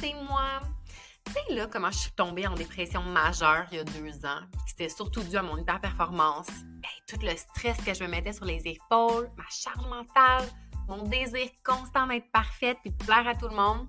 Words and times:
c'est 0.00 0.14
moi. 0.14 0.60
Tu 1.26 1.32
sais, 1.32 1.54
là, 1.54 1.66
comment 1.66 1.90
je 1.90 1.98
suis 1.98 2.12
tombée 2.12 2.46
en 2.46 2.54
dépression 2.54 3.02
majeure 3.02 3.66
il 3.70 3.76
y 3.76 3.80
a 3.80 3.84
deux 3.84 4.24
ans, 4.24 4.40
c'était 4.66 4.88
surtout 4.88 5.22
dû 5.22 5.36
à 5.36 5.42
mon 5.42 5.58
hyper-performance. 5.58 6.48
tout 7.06 7.18
le 7.22 7.36
stress 7.36 7.76
que 7.78 7.94
je 7.94 8.02
me 8.04 8.08
mettais 8.08 8.32
sur 8.32 8.44
les 8.44 8.62
épaules, 8.66 9.30
ma 9.36 9.44
charge 9.50 9.86
mentale, 9.86 10.48
mon 10.88 11.02
désir 11.02 11.48
constant 11.64 12.06
d'être 12.06 12.30
parfaite 12.32 12.78
puis 12.82 12.92
de 12.92 13.04
plaire 13.04 13.26
à 13.26 13.34
tout 13.34 13.48
le 13.48 13.56
monde. 13.56 13.88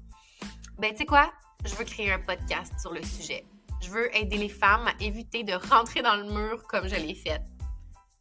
Ben, 0.77 0.91
tu 0.91 0.97
sais 0.97 1.05
quoi? 1.05 1.31
Je 1.65 1.75
veux 1.75 1.85
créer 1.85 2.11
un 2.11 2.19
podcast 2.19 2.73
sur 2.79 2.93
le 2.93 3.03
sujet. 3.03 3.45
Je 3.81 3.89
veux 3.89 4.15
aider 4.15 4.37
les 4.37 4.49
femmes 4.49 4.87
à 4.87 5.03
éviter 5.03 5.43
de 5.43 5.53
rentrer 5.69 6.01
dans 6.01 6.15
le 6.15 6.25
mur 6.25 6.63
comme 6.67 6.87
je 6.87 6.95
l'ai 6.95 7.15
fait. 7.15 7.41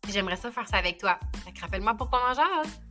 J'aimerais 0.09 0.37
ça 0.37 0.51
faire 0.51 0.69
ça 0.69 0.77
avec 0.77 0.99
toi. 0.99 1.19
Rappelle-moi 1.61 1.95
pour 1.95 2.09
ton 2.11 2.19
en 2.19 2.88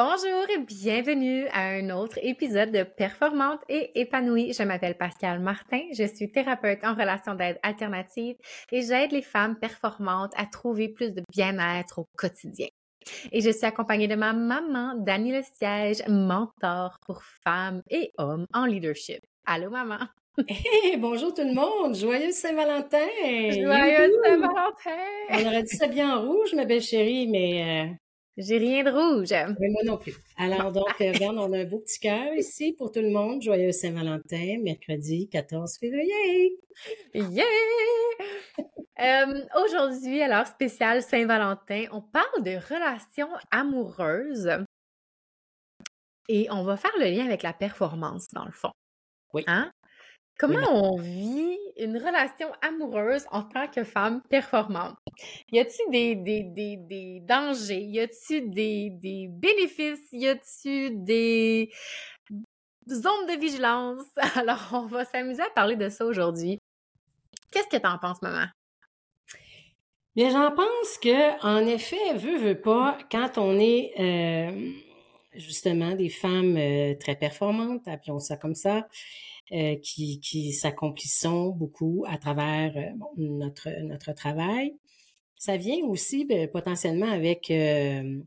Bonjour 0.00 0.46
et 0.54 0.58
bienvenue 0.58 1.48
à 1.48 1.70
un 1.70 1.90
autre 1.90 2.20
épisode 2.22 2.70
de 2.70 2.84
Performante 2.84 3.58
et 3.68 4.00
épanouie. 4.00 4.52
Je 4.52 4.62
m'appelle 4.62 4.96
Pascal 4.96 5.40
Martin, 5.40 5.80
je 5.92 6.04
suis 6.04 6.30
thérapeute 6.30 6.84
en 6.84 6.94
relation 6.94 7.34
d'aide 7.34 7.58
alternative 7.64 8.36
et 8.70 8.82
j'aide 8.82 9.10
les 9.10 9.22
femmes 9.22 9.56
performantes 9.58 10.32
à 10.36 10.46
trouver 10.46 10.88
plus 10.88 11.10
de 11.10 11.24
bien-être 11.32 11.98
au 11.98 12.06
quotidien. 12.16 12.68
Et 13.32 13.40
je 13.40 13.50
suis 13.50 13.66
accompagnée 13.66 14.06
de 14.06 14.14
ma 14.14 14.32
maman, 14.32 14.94
Dani 14.94 15.32
Le 15.32 15.42
Siège, 15.42 16.06
mentor 16.06 16.98
pour 17.04 17.24
femmes 17.44 17.82
et 17.90 18.12
hommes 18.18 18.46
en 18.54 18.66
leadership. 18.66 19.18
Allô, 19.46 19.68
maman! 19.68 19.98
Hey, 20.46 20.96
bonjour 20.96 21.34
tout 21.34 21.42
le 21.42 21.54
monde! 21.54 21.96
Joyeuse 21.96 22.36
Saint-Valentin! 22.36 23.08
Joyeuse 23.24 24.12
Saint-Valentin! 24.22 24.92
On 25.30 25.44
aurait 25.44 25.64
dit 25.64 25.76
ça 25.76 25.88
bien 25.88 26.16
en 26.16 26.22
rouge, 26.22 26.54
ma 26.54 26.66
belle 26.66 26.82
chérie, 26.82 27.26
mais 27.26 27.88
euh, 27.88 27.94
j'ai 28.38 28.56
rien 28.56 28.84
de 28.84 28.90
rouge. 28.90 29.30
Mais 29.58 29.68
moi 29.68 29.82
non 29.84 29.98
plus. 29.98 30.14
Alors 30.36 30.70
donc, 30.70 31.00
euh, 31.00 31.12
regarde, 31.12 31.36
on 31.38 31.52
a 31.52 31.58
un 31.58 31.64
beau 31.64 31.80
petit 31.80 31.98
cœur 31.98 32.32
ici 32.34 32.72
pour 32.72 32.92
tout 32.92 33.00
le 33.00 33.10
monde. 33.10 33.42
Joyeux 33.42 33.72
Saint-Valentin, 33.72 34.58
mercredi 34.62 35.28
14 35.28 35.76
février. 35.78 36.56
Yeah! 37.14 37.44
Euh, 39.00 39.46
aujourd'hui, 39.64 40.20
alors 40.22 40.46
spécial 40.46 41.02
Saint-Valentin, 41.02 41.84
on 41.92 42.00
parle 42.00 42.42
de 42.42 42.56
relations 42.56 43.28
amoureuses 43.52 44.50
et 46.28 46.48
on 46.50 46.64
va 46.64 46.76
faire 46.76 46.90
le 46.98 47.04
lien 47.04 47.24
avec 47.24 47.44
la 47.44 47.52
performance 47.52 48.26
dans 48.32 48.44
le 48.44 48.50
fond. 48.50 48.72
Oui. 49.32 49.44
Hein? 49.46 49.70
Comment 50.38 50.92
on 50.92 50.96
vit 50.96 51.58
une 51.76 51.96
relation 51.96 52.48
amoureuse 52.62 53.26
en 53.32 53.42
tant 53.42 53.66
que 53.66 53.82
femme 53.82 54.22
performante? 54.30 54.96
Y 55.50 55.58
a-t-il 55.58 55.90
des, 55.90 56.14
des, 56.14 56.44
des, 56.44 56.76
des, 56.76 57.20
dangers? 57.20 57.82
Y 57.82 57.98
a-t-il 57.98 58.50
des, 58.50 58.90
des 58.90 59.26
bénéfices? 59.28 60.12
Y 60.12 60.28
a-t-il 60.28 61.02
des 61.02 61.72
zones 62.88 63.26
de 63.26 63.40
vigilance? 63.40 64.04
Alors, 64.36 64.68
on 64.72 64.86
va 64.86 65.04
s'amuser 65.04 65.42
à 65.42 65.50
parler 65.50 65.74
de 65.74 65.88
ça 65.88 66.06
aujourd'hui. 66.06 66.60
Qu'est-ce 67.50 67.66
que 67.66 67.80
tu 67.80 67.88
en 67.88 67.98
penses, 67.98 68.22
maman? 68.22 68.46
Bien, 70.14 70.30
j'en 70.30 70.52
pense 70.54 70.98
que, 71.02 71.44
en 71.44 71.66
effet, 71.66 72.14
veut, 72.14 72.38
veut 72.38 72.60
pas, 72.60 72.96
quand 73.10 73.38
on 73.38 73.58
est 73.58 73.92
euh, 73.98 74.70
justement 75.34 75.96
des 75.96 76.08
femmes 76.08 76.56
euh, 76.56 76.94
très 76.94 77.16
performantes, 77.16 77.86
appelons 77.88 78.18
ça 78.18 78.36
comme 78.36 78.54
ça, 78.54 78.86
euh, 79.52 79.76
qui, 79.76 80.20
qui 80.20 80.52
s'accomplissent 80.52 81.24
beaucoup 81.56 82.04
à 82.06 82.18
travers 82.18 82.76
euh, 82.76 82.90
notre, 83.16 83.70
notre 83.82 84.12
travail. 84.12 84.76
Ça 85.36 85.56
vient 85.56 85.82
aussi 85.86 86.26
ben, 86.26 86.46
potentiellement 86.48 87.10
avec 87.10 87.50
euh, 87.50 88.20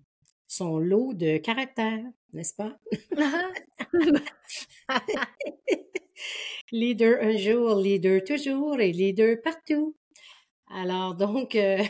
son 0.47 0.79
lot 0.79 1.13
de 1.13 1.37
caractère, 1.37 1.99
n'est-ce 2.33 2.55
pas? 2.55 2.75
leader 6.71 7.19
un 7.21 7.37
jour, 7.37 7.75
leader 7.75 8.23
toujours 8.23 8.79
et 8.79 8.91
leader 8.91 9.39
partout. 9.43 9.95
Alors 10.73 11.13
donc, 11.13 11.53
euh, 11.53 11.83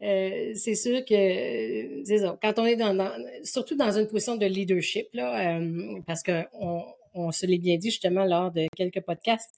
c'est 0.00 0.74
sûr 0.74 1.04
que 1.04 2.02
ça. 2.04 2.36
Quand 2.42 2.58
on 2.58 2.64
est 2.64 2.74
dans, 2.74 3.12
surtout 3.44 3.76
dans 3.76 3.96
une 3.96 4.08
position 4.08 4.34
de 4.34 4.46
leadership 4.46 5.06
là, 5.12 5.60
parce 6.08 6.24
que 6.24 6.42
on, 6.54 6.82
on 7.16 7.32
se 7.32 7.46
l'est 7.46 7.58
bien 7.58 7.76
dit 7.76 7.90
justement 7.90 8.24
lors 8.24 8.52
de 8.52 8.66
quelques 8.76 9.00
podcasts. 9.00 9.54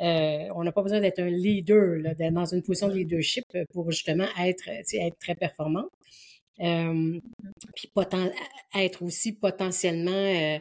Euh, 0.00 0.48
on 0.54 0.64
n'a 0.64 0.72
pas 0.72 0.82
besoin 0.82 1.00
d'être 1.00 1.18
un 1.18 1.28
leader, 1.28 1.96
là, 1.96 2.14
d'être 2.14 2.32
dans 2.32 2.46
une 2.46 2.62
position 2.62 2.88
de 2.88 2.94
leadership 2.94 3.44
pour 3.72 3.90
justement 3.90 4.26
être, 4.38 4.68
être 4.68 5.18
très 5.18 5.34
performant. 5.34 5.86
Euh, 6.62 7.18
puis 7.74 7.90
être 8.74 9.02
aussi 9.02 9.32
potentiellement 9.32 10.10
euh, 10.10 10.58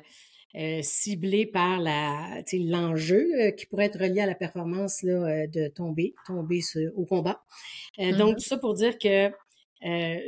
euh, 0.55 0.79
ciblé 0.81 1.45
par 1.45 1.79
la 1.79 2.41
l'enjeu 2.53 3.51
qui 3.57 3.65
pourrait 3.65 3.85
être 3.85 3.99
relié 3.99 4.21
à 4.21 4.25
la 4.25 4.35
performance 4.35 5.03
là, 5.03 5.45
de 5.47 5.67
tomber, 5.67 6.13
tomber 6.25 6.61
au 6.95 7.05
combat. 7.05 7.43
Mm-hmm. 7.97 8.17
Donc, 8.17 8.37
tout 8.37 8.43
ça 8.43 8.57
pour 8.57 8.75
dire 8.75 8.97
que 8.97 9.31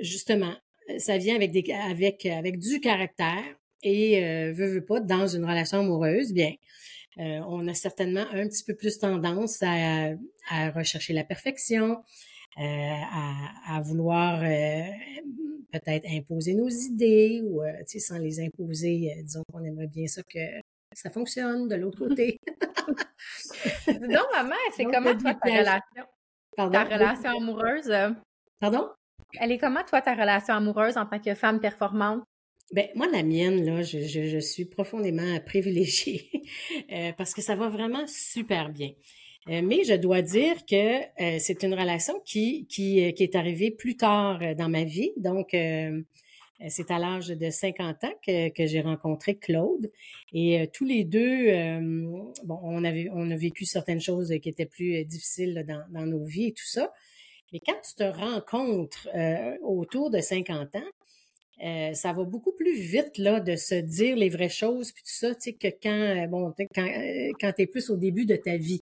justement, 0.02 0.54
ça 0.98 1.18
vient 1.18 1.36
avec 1.36 1.52
des 1.52 1.64
avec 1.72 2.26
avec 2.26 2.60
du 2.60 2.82
caractère, 2.82 3.44
et 3.84 4.24
euh, 4.24 4.54
veut, 4.54 4.68
veut 4.68 4.86
pas, 4.86 5.00
dans 5.00 5.28
une 5.28 5.44
relation 5.44 5.80
amoureuse, 5.80 6.34
bien, 6.34 6.54
euh, 7.18 7.42
on 7.48 7.68
a 7.68 7.74
certainement 7.74 8.26
un 8.32 8.48
petit 8.48 8.64
peu 8.64 8.76
plus 8.76 8.98
tendance 9.00 9.62
à, 9.62 10.12
à 10.50 10.72
rechercher 10.72 11.14
la 11.14 11.24
perfection, 11.24 12.02
euh, 12.58 12.62
à, 12.62 13.76
à, 13.76 13.82
vouloir 13.82 14.42
euh, 14.44 14.82
peut-être 15.72 16.06
imposer 16.10 16.54
nos 16.54 16.70
idées 16.70 17.42
ou 17.44 17.62
euh, 17.62 17.72
sans 17.86 18.18
les 18.18 18.40
imposer, 18.40 19.22
disons 19.24 19.44
qu'on 19.52 19.64
aimerait 19.64 19.88
bien 19.88 20.08
ça 20.08 20.22
que 20.24 20.40
ça 20.94 21.10
fonctionne 21.10 21.68
de 21.68 21.76
l'autre 21.76 22.00
côté. 22.00 22.38
non, 23.88 24.22
maman, 24.34 24.56
c'est 24.76 24.84
comment 24.84 25.18
toi 25.18 25.34
ta 25.34 25.50
relation? 25.50 26.04
Pardon? 26.56 26.72
Ta 26.72 26.84
relation 26.84 27.38
amoureuse? 27.38 27.94
Pardon? 28.60 28.90
Elle 29.40 29.54
est 29.54 29.58
comment 29.58 29.84
toi 29.84 30.02
ta 30.02 30.14
relation 30.14 30.54
amoureuse 30.54 30.98
en 30.98 31.06
tant 31.06 31.20
que 31.20 31.34
femme 31.36 31.60
performante? 31.60 32.24
Ben 32.74 32.88
moi 32.96 33.08
la 33.12 33.22
mienne 33.22 33.66
là, 33.66 33.82
je, 33.82 34.00
je, 34.00 34.28
je 34.28 34.40
suis 34.40 34.64
profondément 34.64 35.40
privilégiée 35.46 36.30
euh, 36.92 37.12
parce 37.18 37.34
que 37.34 37.42
ça 37.42 37.56
va 37.56 37.68
vraiment 37.68 38.06
super 38.08 38.70
bien. 38.70 38.92
Euh, 39.50 39.62
mais 39.64 39.84
je 39.84 39.96
dois 39.96 40.22
dire 40.22 40.66
que 40.66 41.02
euh, 41.22 41.38
c'est 41.40 41.64
une 41.64 41.74
relation 41.74 42.22
qui 42.24 42.68
qui, 42.68 43.14
qui 43.14 43.24
est 43.24 43.36
arrivée 43.36 43.72
plus 43.72 43.98
tard 43.98 44.40
dans 44.56 44.70
ma 44.70 44.84
vie, 44.84 45.12
donc 45.18 45.56
c'est 46.68 46.92
à 46.92 47.00
l'âge 47.00 47.30
de 47.30 47.50
50 47.50 48.04
ans 48.04 48.14
que, 48.26 48.50
que 48.50 48.68
j'ai 48.68 48.82
rencontré 48.82 49.36
Claude 49.36 49.92
et 50.32 50.70
tous 50.72 50.86
les 50.86 51.04
deux, 51.04 51.52
bon, 52.44 52.60
on 52.62 52.84
avait 52.84 53.10
on 53.12 53.32
a 53.32 53.36
vécu 53.36 53.66
certaines 53.66 54.00
choses 54.00 54.32
qui 54.42 54.48
étaient 54.48 54.68
plus 54.68 55.04
difficiles 55.04 55.66
dans, 55.68 55.84
dans 55.90 56.06
nos 56.06 56.24
vies 56.24 56.50
et 56.50 56.54
tout 56.54 56.68
ça. 56.68 56.94
Mais 57.52 57.60
quand 57.66 57.82
tu 57.84 57.96
te 57.96 58.04
rencontres 58.04 59.10
autour 59.64 60.12
de 60.12 60.20
50 60.20 60.76
ans, 60.76 60.92
euh, 61.64 61.94
ça 61.94 62.12
va 62.12 62.24
beaucoup 62.24 62.54
plus 62.54 62.74
vite 62.74 63.18
là 63.18 63.40
de 63.40 63.56
se 63.56 63.76
dire 63.76 64.16
les 64.16 64.30
vraies 64.30 64.50
choses 64.50 64.92
puis 64.92 65.04
tout 65.04 65.14
ça, 65.14 65.36
tu 65.36 65.42
sais 65.42 65.54
que 65.54 65.68
quand 65.68 65.92
euh, 65.92 66.28
bon 66.28 66.54
euh, 66.60 67.32
quand 67.40 67.54
t'es 67.54 67.68
plus 67.68 67.90
au 67.92 67.98
début 67.98 68.26
de 68.26 68.36
ta 68.36 68.58
vie. 68.58 68.82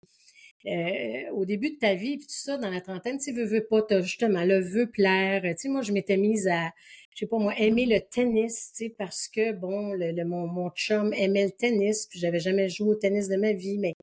au 1.33 1.45
début 1.47 1.71
de 1.71 1.79
ta 1.79 1.95
vie 1.95 2.19
puis 2.19 2.27
tout 2.27 2.35
ça 2.35 2.59
dans 2.59 2.71
la 2.71 2.81
trentaine, 2.81 3.19
tu 3.19 3.33
veux 3.33 3.47
veux 3.47 3.65
pas 3.65 3.83
t'as 3.83 4.03
justement 4.03 4.45
le 4.45 4.61
veut 4.61 4.91
plaire. 4.91 5.43
Tu 5.43 5.55
sais 5.57 5.69
moi 5.69 5.83
je 5.83 5.93
m'étais 5.93 6.17
mise 6.19 6.49
à 6.49 6.73
je 7.15 7.21
sais 7.21 7.27
pas 7.27 7.39
moi 7.39 7.55
aimer 7.59 7.87
le 7.87 8.01
tennis, 8.01 8.73
tu 8.77 8.91
parce 8.91 9.29
que 9.29 9.53
bon 9.53 9.93
le, 9.95 10.25
mon 10.25 10.47
mon 10.47 10.71
chum 10.71 11.15
aimait 11.15 11.47
le 11.47 11.53
tennis 11.53 12.07
puis 12.11 12.19
j'avais 12.19 12.41
jamais 12.41 12.69
joué 12.69 12.91
au 12.91 12.95
tennis 12.95 13.29
de 13.29 13.37
ma 13.37 13.53
vie 13.53 13.79
mais 13.79 13.95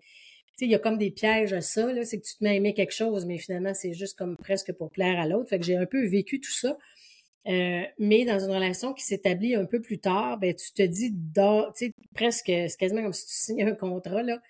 tu 0.56 0.60
sais, 0.60 0.66
il 0.66 0.72
y 0.72 0.76
a 0.76 0.80
comme 0.80 0.98
des 1.00 1.10
pièges 1.12 1.54
à 1.54 1.62
ça, 1.62 1.90
c'est 2.06 2.20
que 2.20 2.26
tu 2.26 2.38
te 2.38 2.44
mets 2.44 2.52
à 2.52 2.54
aimer 2.54 2.76
quelque 2.76 2.94
chose, 2.94 3.26
mais 3.26 3.40
finalement, 3.40 3.74
c'est 3.74 3.94
juste 3.94 4.16
comme 4.16 4.38
presque 4.38 4.72
pour 4.74 4.92
plaire 4.92 5.20
à 5.20 5.28
l'autre. 5.28 5.50
Fait 5.50 5.58
que 5.58 5.66
j'ai 5.66 5.76
un 5.76 5.88
peu 5.88 6.06
vécu 6.06 6.40
tout 6.40 6.52
ça. 6.52 6.78
Euh, 7.48 7.84
mais 8.00 8.24
dans 8.24 8.40
une 8.40 8.52
relation 8.52 8.94
qui 8.94 9.04
s'établit 9.04 9.56
un 9.56 9.66
peu 9.66 9.82
plus 9.82 10.00
tard, 10.00 10.38
ben 10.38 10.56
tu 10.56 10.72
te 10.72 10.82
dis 10.82 11.12
tu 11.12 11.42
sais 11.74 11.94
presque 12.16 12.46
c'est 12.46 12.78
quasiment 12.78 13.04
comme 13.04 13.14
si 13.14 13.26
tu 13.26 13.34
signais 13.34 13.64
un 13.64 13.76
contrat 13.76 14.24
là. 14.24 14.42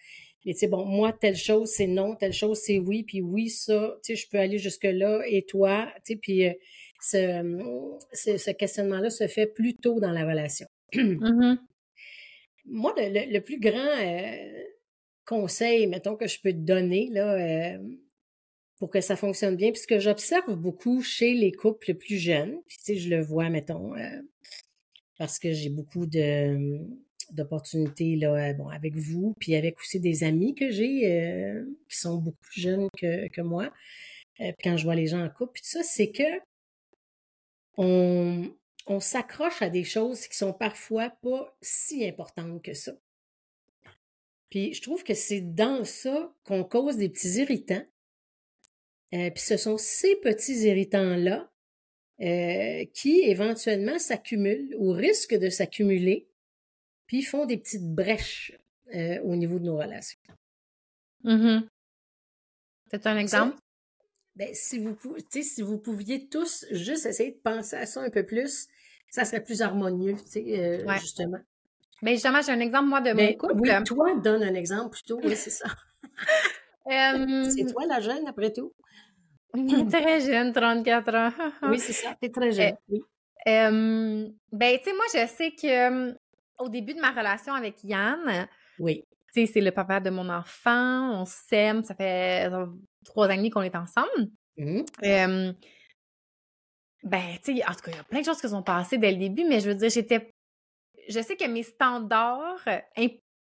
Mais 0.45 0.53
tu 0.53 0.59
sais 0.59 0.67
bon, 0.67 0.85
moi 0.85 1.11
telle 1.11 1.35
chose 1.35 1.69
c'est 1.69 1.87
non, 1.87 2.15
telle 2.15 2.33
chose 2.33 2.59
c'est 2.59 2.77
oui, 2.77 3.03
puis 3.03 3.21
oui 3.21 3.49
ça, 3.49 3.97
tu 4.03 4.15
sais 4.15 4.21
je 4.21 4.29
peux 4.29 4.37
aller 4.37 4.59
jusque 4.59 4.83
là 4.83 5.23
et 5.25 5.41
toi, 5.41 5.91
tu 6.05 6.13
sais 6.13 6.15
puis 6.17 6.45
euh, 6.45 6.53
ce, 7.01 8.37
ce, 8.37 8.51
questionnement 8.51 8.99
là 8.99 9.09
se 9.09 9.27
fait 9.27 9.47
plus 9.47 9.75
tôt 9.75 9.99
dans 9.99 10.11
la 10.11 10.25
relation. 10.25 10.67
Mm-hmm. 10.93 11.57
Moi 12.65 12.93
le, 12.95 13.33
le, 13.33 13.39
plus 13.41 13.59
grand 13.59 13.97
euh, 13.99 14.63
conseil 15.25 15.87
mettons 15.87 16.15
que 16.15 16.27
je 16.27 16.39
peux 16.39 16.51
te 16.51 16.57
donner 16.57 17.09
là 17.11 17.77
pour 18.83 18.89
que 18.89 18.99
ça 18.99 19.15
fonctionne 19.15 19.55
bien. 19.55 19.71
Puis 19.71 19.79
ce 19.79 19.87
que 19.87 19.97
j'observe 19.97 20.57
beaucoup 20.57 21.01
chez 21.01 21.35
les 21.35 21.53
couples 21.53 21.93
plus 21.93 22.17
jeunes, 22.17 22.61
puis 22.67 22.75
tu 22.79 22.83
sais, 22.83 22.95
je 22.97 23.09
le 23.09 23.23
vois, 23.23 23.49
mettons, 23.49 23.95
euh, 23.95 24.21
parce 25.17 25.39
que 25.39 25.53
j'ai 25.53 25.69
beaucoup 25.69 26.05
de 26.05 26.81
d'opportunités 27.31 28.17
là, 28.17 28.49
euh, 28.49 28.53
bon, 28.53 28.67
avec 28.67 28.97
vous, 28.97 29.35
puis 29.39 29.55
avec 29.55 29.79
aussi 29.79 30.01
des 30.01 30.25
amis 30.25 30.53
que 30.53 30.69
j'ai 30.69 31.09
euh, 31.09 31.63
qui 31.87 31.97
sont 31.97 32.17
beaucoup 32.17 32.41
plus 32.41 32.59
jeunes 32.59 32.89
que, 32.97 33.29
que 33.29 33.39
moi. 33.39 33.71
puis 34.37 34.51
quand 34.61 34.75
je 34.75 34.83
vois 34.83 34.95
les 34.95 35.07
gens 35.07 35.23
en 35.23 35.29
couple, 35.29 35.53
puis 35.53 35.63
ça, 35.63 35.81
c'est 35.81 36.11
que 36.11 36.41
on, 37.77 38.53
on 38.87 38.99
s'accroche 38.99 39.61
à 39.61 39.69
des 39.69 39.85
choses 39.85 40.27
qui 40.27 40.35
sont 40.35 40.51
parfois 40.51 41.09
pas 41.09 41.55
si 41.61 42.05
importantes 42.05 42.61
que 42.61 42.73
ça. 42.73 42.91
Puis 44.49 44.73
je 44.73 44.81
trouve 44.81 45.05
que 45.05 45.13
c'est 45.13 45.39
dans 45.39 45.85
ça 45.85 46.35
qu'on 46.43 46.65
cause 46.65 46.97
des 46.97 47.07
petits 47.07 47.39
irritants. 47.39 47.85
Euh, 49.13 49.29
puis 49.29 49.43
ce 49.43 49.57
sont 49.57 49.77
ces 49.77 50.15
petits 50.17 50.65
irritants-là 50.65 51.49
euh, 52.21 52.85
qui 52.93 53.21
éventuellement 53.21 53.99
s'accumulent 53.99 54.75
ou 54.77 54.91
risquent 54.91 55.37
de 55.37 55.49
s'accumuler, 55.49 56.27
puis 57.05 57.21
font 57.21 57.45
des 57.45 57.57
petites 57.57 57.93
brèches 57.93 58.53
euh, 58.95 59.19
au 59.23 59.35
niveau 59.35 59.59
de 59.59 59.65
nos 59.65 59.77
relations. 59.77 60.19
Mm-hmm. 61.23 61.67
C'est 62.91 63.07
un 63.07 63.17
exemple? 63.17 63.57
ben, 64.35 64.49
si 64.53 64.79
vous, 64.79 64.97
si 65.29 65.61
vous 65.61 65.77
pouviez 65.77 66.27
tous 66.27 66.65
juste 66.71 67.05
essayer 67.05 67.31
de 67.31 67.37
penser 67.37 67.75
à 67.75 67.85
ça 67.85 68.01
un 68.01 68.09
peu 68.09 68.25
plus, 68.25 68.67
ça 69.09 69.25
serait 69.25 69.43
plus 69.43 69.61
harmonieux, 69.61 70.15
euh, 70.37 70.97
justement. 70.99 71.39
Mais 72.01 72.11
ben, 72.11 72.13
justement, 72.13 72.41
j'ai 72.41 72.51
un 72.51 72.59
exemple, 72.59 72.89
moi, 72.89 73.01
de 73.01 73.11
mon 73.11 73.15
ben, 73.15 73.37
couple. 73.37 73.53
Oui, 73.59 73.83
toi, 73.85 74.15
donne 74.23 74.43
un 74.43 74.55
exemple 74.55 74.91
plutôt. 74.91 75.19
Oui, 75.23 75.35
c'est 75.35 75.51
ça. 75.51 75.67
c'est 76.85 77.71
toi 77.71 77.85
la 77.87 77.99
jeune, 77.99 78.27
après 78.27 78.51
tout. 78.51 78.73
très 79.91 80.21
jeune, 80.21 80.51
34 80.51 81.15
ans. 81.15 81.31
oui, 81.69 81.79
c'est 81.79 81.93
ça, 81.93 82.15
t'es 82.19 82.29
très 82.29 82.51
jeune. 82.51 82.75
Oui. 82.89 83.03
ben, 83.45 84.77
tu 84.77 84.83
sais, 84.83 84.93
moi, 84.93 85.05
je 85.13 85.27
sais 85.27 85.51
que 85.51 86.11
au 86.59 86.69
début 86.69 86.93
de 86.93 87.01
ma 87.01 87.11
relation 87.11 87.53
avec 87.53 87.83
Yann, 87.83 88.47
oui. 88.79 89.03
Tu 89.33 89.45
sais, 89.45 89.51
c'est 89.51 89.61
le 89.61 89.71
papa 89.71 89.99
de 89.99 90.11
mon 90.11 90.29
enfant, 90.29 91.21
on 91.21 91.25
s'aime, 91.25 91.83
ça 91.83 91.95
fait 91.95 92.49
trois 93.03 93.27
ans 93.27 93.31
et 93.31 93.37
demi 93.37 93.49
qu'on 93.49 93.63
est 93.63 93.75
ensemble. 93.75 94.29
Mmh. 94.57 94.83
ben, 97.03 97.37
tu 97.43 97.55
sais, 97.55 97.65
en 97.65 97.73
tout 97.73 97.81
cas, 97.81 97.91
il 97.91 97.95
y 97.95 97.99
a 97.99 98.03
plein 98.03 98.19
de 98.19 98.25
choses 98.25 98.39
qui 98.39 98.49
sont 98.49 98.61
passées 98.61 98.99
dès 98.99 99.11
le 99.11 99.17
début, 99.17 99.43
mais 99.45 99.59
je 99.59 99.69
veux 99.69 99.75
dire, 99.75 99.89
j'étais. 99.89 100.29
Je 101.09 101.19
sais 101.19 101.35
que 101.35 101.47
mes 101.47 101.63
standards 101.63 102.63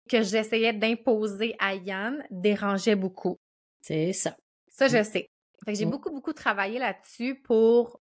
que 0.09 0.23
j'essayais 0.23 0.73
d'imposer 0.73 1.55
à 1.59 1.75
Yann 1.75 2.23
dérangeaient 2.29 2.95
beaucoup. 2.95 3.37
C'est 3.81 4.13
ça. 4.13 4.35
Ça, 4.69 4.87
je 4.87 4.97
mmh. 4.97 5.03
sais. 5.03 5.29
Fait 5.65 5.73
que 5.73 5.79
j'ai 5.79 5.85
mmh. 5.85 5.91
beaucoup, 5.91 6.11
beaucoup 6.11 6.33
travaillé 6.33 6.79
là-dessus 6.79 7.35
pour 7.35 7.99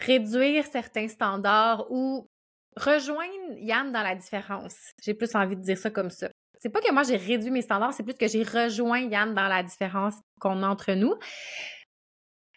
réduire 0.00 0.66
certains 0.66 1.08
standards 1.08 1.86
ou 1.90 2.28
rejoindre 2.76 3.56
Yann 3.58 3.92
dans 3.92 4.02
la 4.02 4.14
différence. 4.14 4.76
J'ai 5.02 5.14
plus 5.14 5.34
envie 5.34 5.56
de 5.56 5.62
dire 5.62 5.78
ça 5.78 5.90
comme 5.90 6.10
ça 6.10 6.28
c'est 6.64 6.70
pas 6.70 6.80
que 6.80 6.90
moi 6.90 7.02
j'ai 7.02 7.16
réduit 7.16 7.50
mes 7.50 7.60
standards, 7.60 7.92
c'est 7.92 8.02
plus 8.02 8.14
que 8.14 8.26
j'ai 8.26 8.42
rejoint 8.42 9.00
Yann 9.00 9.34
dans 9.34 9.48
la 9.48 9.62
différence 9.62 10.14
qu'on 10.40 10.62
a 10.62 10.66
entre 10.66 10.92
nous. 10.92 11.12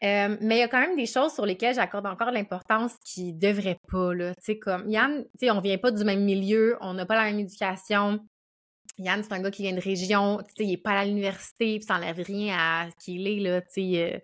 Euh, 0.02 0.38
mais 0.40 0.56
il 0.56 0.60
y 0.60 0.62
a 0.62 0.70
quand 0.70 0.80
même 0.80 0.96
des 0.96 1.06
choses 1.06 1.34
sur 1.34 1.46
lesquelles 1.46 1.76
j'accorde 1.76 2.06
encore 2.06 2.32
l'importance 2.32 2.96
qui 3.04 3.34
ne 3.34 3.40
devraient 3.40 3.80
pas. 3.92 4.14
Là. 4.14 4.32
comme 4.62 4.90
Yann, 4.90 5.26
on 5.52 5.60
vient 5.60 5.78
pas 5.78 5.92
du 5.92 6.06
même 6.06 6.24
milieu, 6.24 6.78
on 6.80 6.94
n'a 6.94 7.06
pas 7.06 7.16
la 7.16 7.26
même 7.26 7.40
éducation. 7.40 8.20
Yann, 8.98 9.24
c'est 9.24 9.34
un 9.34 9.42
gars 9.42 9.52
qui 9.52 9.64
vient 9.64 9.74
de 9.74 9.82
région, 9.82 10.40
il 10.58 10.68
n'est 10.68 10.78
pas 10.78 10.92
à 10.92 11.06
l'université, 11.06 11.78
puis 11.78 11.84
ça 11.84 11.96
n'enlève 11.96 12.20
rien 12.26 12.58
à 12.58 12.90
ce 12.90 13.06
qu'il 13.06 13.28
est. 13.28 13.40
Là, 13.40 13.62
euh. 13.78 14.20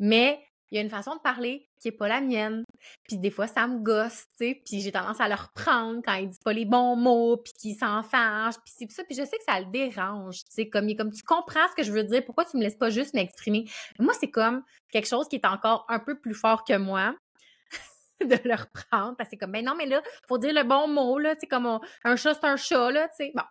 mais 0.00 0.40
il 0.70 0.76
y 0.76 0.78
a 0.78 0.82
une 0.82 0.90
façon 0.90 1.14
de 1.14 1.20
parler 1.20 1.68
qui 1.80 1.88
est 1.88 1.92
pas 1.92 2.08
la 2.08 2.20
mienne. 2.20 2.64
Puis 3.04 3.18
des 3.18 3.30
fois, 3.30 3.46
ça 3.46 3.66
me 3.66 3.78
gosse, 3.78 4.24
tu 4.38 4.48
sais, 4.48 4.62
puis 4.64 4.80
j'ai 4.80 4.92
tendance 4.92 5.20
à 5.20 5.28
le 5.28 5.34
reprendre 5.34 6.00
quand 6.04 6.14
il 6.14 6.28
dit 6.28 6.38
pas 6.44 6.52
les 6.52 6.64
bons 6.64 6.96
mots, 6.96 7.36
puis 7.36 7.52
qu'il 7.54 7.76
s'en 7.76 8.02
fâche, 8.02 8.54
puis 8.64 8.74
c'est 8.76 8.90
ça. 8.90 9.04
Puis 9.04 9.16
je 9.16 9.24
sais 9.24 9.38
que 9.38 9.44
ça 9.46 9.60
le 9.60 9.66
dérange, 9.66 10.44
tu 10.44 10.50
sais, 10.50 10.68
comme, 10.68 10.94
comme 10.96 11.12
tu 11.12 11.22
comprends 11.22 11.66
ce 11.70 11.74
que 11.76 11.82
je 11.82 11.92
veux 11.92 12.04
dire, 12.04 12.24
pourquoi 12.24 12.44
tu 12.44 12.56
me 12.56 12.62
laisses 12.62 12.76
pas 12.76 12.90
juste 12.90 13.14
m'exprimer? 13.14 13.64
Moi, 13.98 14.12
c'est 14.18 14.30
comme 14.30 14.62
quelque 14.90 15.08
chose 15.08 15.28
qui 15.28 15.36
est 15.36 15.46
encore 15.46 15.86
un 15.88 16.00
peu 16.00 16.18
plus 16.18 16.34
fort 16.34 16.64
que 16.64 16.76
moi 16.76 17.14
de 18.20 18.36
le 18.44 18.54
reprendre, 18.54 19.16
parce 19.16 19.28
que 19.28 19.30
c'est 19.30 19.36
comme, 19.38 19.52
ben 19.52 19.64
non, 19.64 19.74
mais 19.76 19.86
là, 19.86 20.02
faut 20.26 20.38
dire 20.38 20.52
le 20.52 20.64
bon 20.64 20.88
mot, 20.88 21.18
là, 21.18 21.34
tu 21.34 21.42
sais, 21.42 21.46
comme 21.46 21.80
un 22.04 22.16
chat, 22.16 22.34
c'est 22.34 22.46
un 22.46 22.56
chat, 22.56 22.90
là, 22.90 23.08
tu 23.08 23.24
sais, 23.24 23.32
bon. 23.34 23.44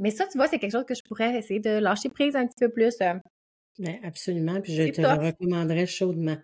Mais 0.00 0.10
ça, 0.10 0.26
tu 0.26 0.38
vois, 0.38 0.48
c'est 0.48 0.58
quelque 0.58 0.72
chose 0.72 0.86
que 0.86 0.94
je 0.94 1.02
pourrais 1.02 1.38
essayer 1.38 1.60
de 1.60 1.78
lâcher 1.78 2.08
prise 2.08 2.34
un 2.34 2.46
petit 2.46 2.56
peu 2.58 2.70
plus. 2.70 2.94
Euh, 3.02 3.14
ben, 3.78 3.98
absolument, 4.02 4.60
puis 4.60 4.74
je 4.74 4.82
te 4.84 5.00
le 5.00 5.08
recommanderais 5.08 5.86
chaudement. 5.86 6.36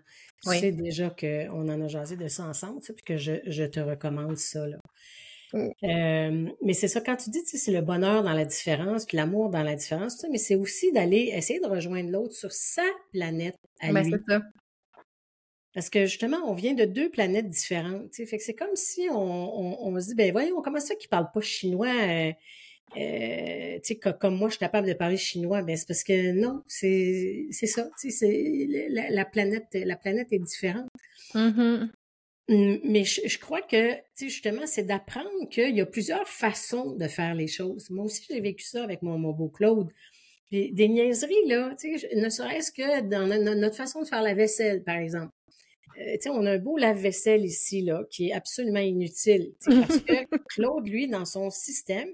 Tu 0.45 0.59
sais 0.59 0.73
déjà 0.73 1.11
qu'on 1.11 1.69
en 1.69 1.81
a 1.81 1.89
jasé 1.89 2.17
de 2.17 2.29
ça 2.29 2.45
ensemble, 2.45 2.81
tu 2.81 2.87
sais, 2.87 2.93
puis 2.93 3.05
que 3.05 3.17
je, 3.17 3.65
te 3.65 3.81
recommande 3.81 4.37
ça. 4.37 4.67
Là. 4.67 4.77
Mmh. 5.53 6.51
mais 6.63 6.73
c'est 6.75 6.89
ça, 6.89 7.01
quand 7.01 7.17
tu 7.17 7.31
dis, 7.31 7.43
tu 7.43 7.51
sais, 7.51 7.59
c'est 7.59 7.73
le 7.73 7.81
bonheur 7.81 8.23
dans 8.23 8.33
la 8.33 8.45
différence, 8.45 9.07
puis 9.07 9.17
l'amour 9.17 9.49
dans 9.49 9.63
la 9.63 9.75
différence, 9.75 10.17
tu 10.17 10.21
sais, 10.21 10.29
mais 10.31 10.39
c'est 10.39 10.55
aussi 10.55 10.93
d'aller 10.93 11.33
essayer 11.35 11.61
de 11.61 11.67
rejoindre 11.67 12.11
l'autre 12.11 12.35
sur 12.35 12.53
sa 12.53 12.85
planète 13.13 13.57
à 13.81 13.93
ben, 13.93 14.03
lui. 14.03 14.15
Ça. 14.29 14.41
Parce 15.73 15.91
que 15.91 16.07
justement, 16.07 16.39
on 16.47 16.55
vient 16.55 16.75
de 16.75 16.85
deux 16.85 17.11
planètes 17.11 17.49
différentes. 17.49 18.11
Tu 18.11 18.23
sais, 18.23 18.27
fait 18.27 18.39
que 18.39 18.45
c'est 18.45 18.55
comme 18.55 18.75
si 18.75 19.09
on, 19.11 19.87
on, 19.87 20.01
se 20.01 20.07
dit, 20.07 20.15
ben 20.15 20.33
voyons, 20.33 20.63
comment 20.63 20.81
ça 20.81 20.95
qu'ils 20.95 21.11
parlent 21.11 21.31
pas 21.33 21.43
chinois? 21.43 21.89
Euh, 21.89 22.33
euh, 22.97 23.79
tu 23.83 23.95
sais, 23.95 23.97
comme 23.97 24.37
moi, 24.37 24.49
je 24.49 24.55
suis 24.55 24.61
capable 24.61 24.87
de 24.87 24.95
parler 24.95 25.17
chinois, 25.17 25.63
ben 25.63 25.77
c'est 25.77 25.87
parce 25.87 26.05
que 26.05 26.33
non, 26.33 26.63
c'est 26.67 27.47
c'est 27.51 27.67
ça, 27.67 27.89
tu 28.01 28.11
sais, 28.11 28.11
c'est 28.11 28.89
la, 28.89 29.25
planète, 29.25 29.67
la 29.75 29.97
planète 29.97 30.29
est 30.33 30.39
différente. 30.39 30.89
Mm-hmm. 31.35 31.89
Mais 32.49 33.05
je, 33.05 33.39
crois 33.41 33.61
que, 33.61 33.95
tu 33.95 34.01
sais, 34.15 34.29
justement, 34.29 34.67
c'est 34.67 34.85
d'apprendre 34.85 35.49
qu'il 35.51 35.75
y 35.77 35.81
a 35.81 35.87
plusieurs 35.87 36.29
façons 36.29 36.95
de 36.95 37.09
faire 37.09 37.35
les 37.35 37.49
choses. 37.49 37.91
Moi 37.91 38.05
aussi, 38.05 38.25
j'ai 38.31 38.41
vécu 38.41 38.65
ça 38.65 38.85
avec 38.85 39.03
mon, 39.03 39.19
mon 39.19 39.33
beau 39.33 39.49
Claude. 39.49 39.91
Puis 40.47 40.73
des 40.73 40.89
niaiseries, 40.89 41.35
là, 41.49 41.75
tu 41.79 41.99
sais, 41.99 42.15
ne 42.15 42.29
serait-ce 42.29 42.71
que 42.71 43.03
dans 43.03 43.27
notre 43.27 43.77
façon 43.77 44.03
de 44.03 44.07
faire 44.07 44.23
la 44.23 44.35
vaisselle, 44.35 44.85
par 44.85 44.97
exemple. 44.97 45.33
Euh, 45.99 46.17
sais, 46.21 46.29
on 46.29 46.45
a 46.45 46.53
un 46.53 46.59
beau 46.59 46.77
lave-vaisselle 46.77 47.45
ici, 47.45 47.83
là, 47.83 48.03
qui 48.11 48.29
est 48.29 48.33
absolument 48.33 48.81
inutile. 48.81 49.53
Parce 49.65 49.99
que 50.01 50.13
Claude, 50.49 50.89
lui, 50.89 51.09
dans 51.09 51.25
son 51.25 51.51
système, 51.51 52.09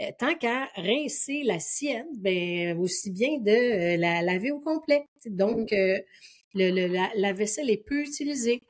euh, 0.00 0.10
tant 0.18 0.34
qu'à 0.34 0.66
rincer 0.76 1.42
la 1.44 1.58
sienne, 1.58 2.06
ben 2.16 2.78
aussi 2.78 3.10
bien 3.10 3.38
de 3.38 3.50
euh, 3.50 3.96
la 3.96 4.22
laver 4.22 4.50
au 4.50 4.60
complet. 4.60 5.04
Donc, 5.26 5.70
mmh. 5.70 5.74
euh, 5.74 5.98
le, 6.54 6.86
la, 7.14 7.32
vaisselle 7.32 7.70
est 7.70 7.84
peu 7.84 8.00
utilisée. 8.00 8.62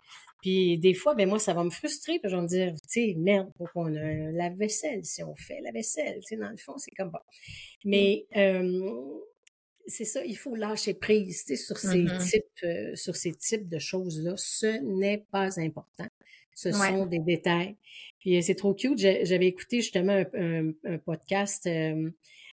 Puis 0.42 0.78
des 0.78 0.94
fois, 0.94 1.14
ben 1.14 1.28
moi, 1.28 1.38
ça 1.38 1.54
va 1.54 1.62
me 1.62 1.70
frustrer, 1.70 2.18
puis 2.18 2.28
je 2.28 2.36
vais 2.36 2.42
me 2.42 2.48
dire, 2.48 2.72
tu 2.72 2.88
sais, 2.88 3.14
merde, 3.16 3.48
pourquoi 3.56 3.84
on 3.84 3.94
a 3.94 4.00
un 4.00 4.32
lave-vaisselle? 4.32 5.04
Si 5.04 5.22
on 5.22 5.36
fait 5.36 5.60
la 5.62 5.70
vaisselle? 5.70 6.16
Tu 6.16 6.34
sais, 6.34 6.36
dans 6.36 6.50
le 6.50 6.56
fond, 6.56 6.74
c'est 6.78 6.90
comme 6.90 7.10
bon. 7.10 7.20
Mais 7.84 8.26
c'est 9.86 10.04
ça, 10.04 10.24
il 10.24 10.36
faut 10.36 10.54
lâcher 10.54 10.94
prise 10.94 11.44
tu 11.44 11.56
sais, 11.56 11.62
sur 11.62 11.78
ces 11.78 12.02
mmh 12.02 12.18
types, 12.18 12.66
sur 12.94 13.16
ces 13.16 13.32
types 13.32 13.68
de 13.68 13.78
choses-là. 13.78 14.34
Ce 14.36 14.80
n'est 14.80 15.24
pas 15.30 15.58
important. 15.60 16.08
Ce 16.54 16.72
sont 16.72 17.06
des 17.06 17.18
détails. 17.18 17.76
Puis 18.20 18.42
c'est 18.42 18.54
trop 18.54 18.74
cute. 18.74 18.98
J'avais 18.98 19.46
écouté 19.46 19.80
justement 19.80 20.22
un, 20.34 20.98
podcast 20.98 21.66
euh, 21.66 22.10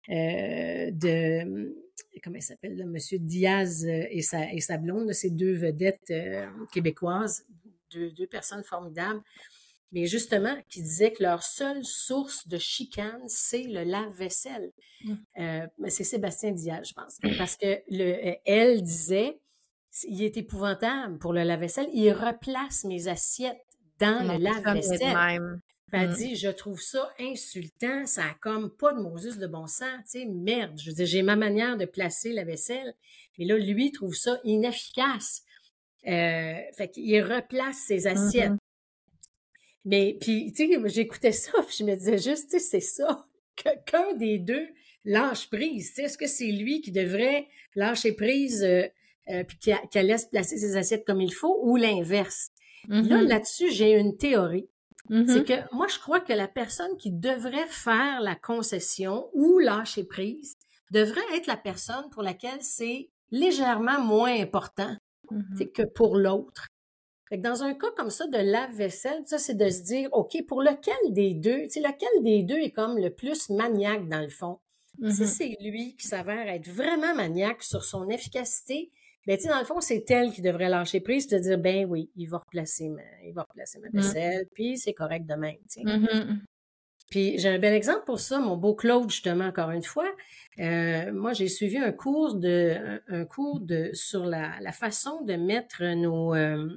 euh, 0.09 0.91
de 0.91 1.75
comment 2.23 2.37
il 2.37 2.41
s'appelle 2.41 2.75
là, 2.75 2.85
Monsieur 2.85 3.19
Diaz 3.19 3.85
et 3.85 4.21
sa 4.21 4.51
et 4.51 4.61
sa 4.61 4.77
blonde, 4.77 5.13
ces 5.13 5.29
deux 5.29 5.53
vedettes 5.53 6.11
euh, 6.11 6.47
québécoises, 6.73 7.45
deux, 7.91 8.11
deux 8.11 8.27
personnes 8.27 8.63
formidables. 8.63 9.21
Mais 9.91 10.05
justement, 10.05 10.55
qui 10.69 10.81
disaient 10.81 11.11
que 11.13 11.23
leur 11.23 11.41
seule 11.41 11.83
source 11.83 12.47
de 12.47 12.57
chicane, 12.57 13.21
c'est 13.27 13.63
le 13.63 13.83
lave-vaisselle. 13.83 14.71
Mmh. 15.03 15.15
mais 15.77 15.89
c'est 15.89 16.03
Sébastien 16.03 16.51
Diaz, 16.51 16.89
je 16.89 16.93
pense. 16.93 17.17
Parce 17.37 17.55
que 17.55 17.81
le, 17.89 18.35
elle 18.45 18.83
disait, 18.83 19.39
il 20.03 20.21
est 20.23 20.37
épouvantable 20.37 21.17
pour 21.17 21.33
le 21.33 21.43
lave-vaisselle. 21.43 21.89
Il 21.93 22.11
replace 22.11 22.83
mes 22.83 23.07
assiettes 23.07 23.65
dans 23.99 24.31
le 24.31 24.37
lave-vaisselle. 24.37 25.59
Elle 25.91 26.09
mmh. 26.09 26.13
dit, 26.13 26.35
je 26.35 26.49
trouve 26.49 26.79
ça 26.79 27.11
insultant, 27.19 28.05
ça 28.05 28.23
a 28.25 28.33
comme 28.41 28.69
pas 28.69 28.93
de 28.93 29.01
Moses 29.01 29.39
de 29.39 29.47
bon 29.47 29.65
sens, 29.65 29.89
tu 30.03 30.19
sais, 30.19 30.25
merde. 30.25 30.79
Je 30.79 30.91
veux 30.91 30.95
dire, 30.95 31.07
j'ai 31.07 31.23
ma 31.23 31.35
manière 31.35 31.77
de 31.77 31.85
placer 31.85 32.31
la 32.31 32.43
vaisselle, 32.43 32.93
mais 33.39 33.45
là, 33.45 33.57
lui 33.57 33.91
trouve 33.91 34.13
ça 34.13 34.39
inefficace. 34.43 35.41
Euh, 36.05 36.59
fait 36.77 36.91
qu'il 36.91 37.21
replace 37.23 37.77
ses 37.87 38.05
assiettes. 38.05 38.51
Mmh 38.51 38.57
mais 39.85 40.17
puis, 40.19 40.51
tu 40.53 40.67
sais, 40.67 40.89
j'écoutais 40.89 41.31
ça, 41.31 41.51
puis 41.67 41.77
je 41.79 41.83
me 41.83 41.95
disais 41.95 42.17
juste, 42.17 42.51
tu 42.51 42.59
sais, 42.59 42.59
c'est 42.59 42.79
ça, 42.79 43.25
qu'un 43.55 44.13
des 44.13 44.39
deux 44.39 44.67
lâche 45.05 45.49
prise. 45.49 45.97
Est-ce 45.97 46.17
que 46.17 46.27
c'est 46.27 46.51
lui 46.51 46.81
qui 46.81 46.91
devrait 46.91 47.47
lâcher 47.75 48.13
prise 48.13 48.63
euh, 48.63 48.83
euh, 49.29 49.43
puis 49.43 49.57
qu'elle 49.91 50.07
laisse 50.07 50.25
placer 50.25 50.57
ses 50.57 50.75
assiettes 50.75 51.05
comme 51.05 51.21
il 51.21 51.33
faut, 51.33 51.59
ou 51.63 51.75
l'inverse? 51.75 52.49
Là, 52.87 53.01
mm-hmm. 53.01 53.27
là-dessus, 53.27 53.71
j'ai 53.71 53.93
une 53.93 54.17
théorie. 54.17 54.69
C'est 55.09 55.15
mm-hmm. 55.15 55.43
que 55.43 55.75
moi, 55.75 55.87
je 55.87 55.97
crois 55.99 56.19
que 56.19 56.33
la 56.33 56.47
personne 56.47 56.95
qui 56.97 57.11
devrait 57.11 57.67
faire 57.67 58.21
la 58.21 58.35
concession 58.35 59.27
ou 59.33 59.57
lâcher 59.57 60.03
prise 60.03 60.55
devrait 60.91 61.35
être 61.35 61.47
la 61.47 61.57
personne 61.57 62.09
pour 62.11 62.21
laquelle 62.21 62.61
c'est 62.61 63.09
légèrement 63.31 63.99
moins 64.01 64.39
important 64.39 64.95
mm-hmm. 65.31 65.71
que 65.71 65.81
pour 65.83 66.15
l'autre. 66.15 66.67
Dans 67.37 67.63
un 67.63 67.73
cas 67.73 67.91
comme 67.95 68.09
ça 68.09 68.25
de 68.27 68.37
lave-vaisselle, 68.37 69.21
ça, 69.25 69.37
c'est 69.37 69.55
de 69.55 69.69
se 69.69 69.83
dire, 69.83 70.09
OK, 70.13 70.35
pour 70.47 70.61
lequel 70.61 71.13
des 71.13 71.33
deux, 71.35 71.63
tu 71.63 71.69
sais, 71.69 71.79
lequel 71.79 72.23
des 72.23 72.43
deux 72.43 72.57
est 72.57 72.71
comme 72.71 72.97
le 72.97 73.11
plus 73.11 73.49
maniaque 73.49 74.07
dans 74.07 74.21
le 74.21 74.29
fond? 74.29 74.59
Si 75.11 75.27
c'est 75.27 75.55
lui 75.61 75.95
qui 75.95 76.07
s'avère 76.07 76.49
être 76.49 76.67
vraiment 76.67 77.15
maniaque 77.15 77.63
sur 77.63 77.85
son 77.85 78.09
efficacité, 78.09 78.91
ben, 79.25 79.37
tu 79.37 79.43
sais, 79.43 79.49
dans 79.49 79.59
le 79.59 79.65
fond, 79.65 79.79
c'est 79.79 80.09
elle 80.11 80.31
qui 80.31 80.41
devrait 80.41 80.69
lâcher 80.69 80.99
prise, 80.99 81.27
de 81.27 81.37
dire, 81.37 81.57
ben 81.57 81.85
oui, 81.85 82.09
il 82.15 82.25
va 82.25 82.39
replacer 82.39 82.89
ma, 82.89 83.01
il 83.25 83.33
va 83.33 83.43
replacer 83.43 83.79
ma 83.79 83.87
mmh. 83.89 84.01
vaisselle, 84.01 84.47
puis 84.53 84.77
c'est 84.77 84.93
correct 84.93 85.25
demain, 85.25 85.53
tu 85.69 85.81
sais. 85.81 85.83
Mmh 85.83 86.41
puis 87.09 87.39
j'ai 87.39 87.49
un 87.49 87.57
bel 87.57 87.73
exemple 87.73 88.03
pour 88.05 88.19
ça, 88.19 88.39
mon 88.39 88.55
beau 88.55 88.75
Claude, 88.75 89.09
justement, 89.09 89.45
encore 89.45 89.71
une 89.71 89.83
fois. 89.83 90.07
Euh, 90.59 91.11
moi, 91.11 91.33
j'ai 91.33 91.47
suivi 91.47 91.77
un 91.77 91.91
cours 91.91 92.35
de 92.35 93.01
un, 93.07 93.25
cours 93.25 93.61
de 93.61 93.89
sur 93.93 94.25
la, 94.25 94.59
la, 94.61 94.71
façon 94.71 95.23
de 95.23 95.33
mettre 95.33 95.83
nos 95.95 96.35
euh, 96.35 96.67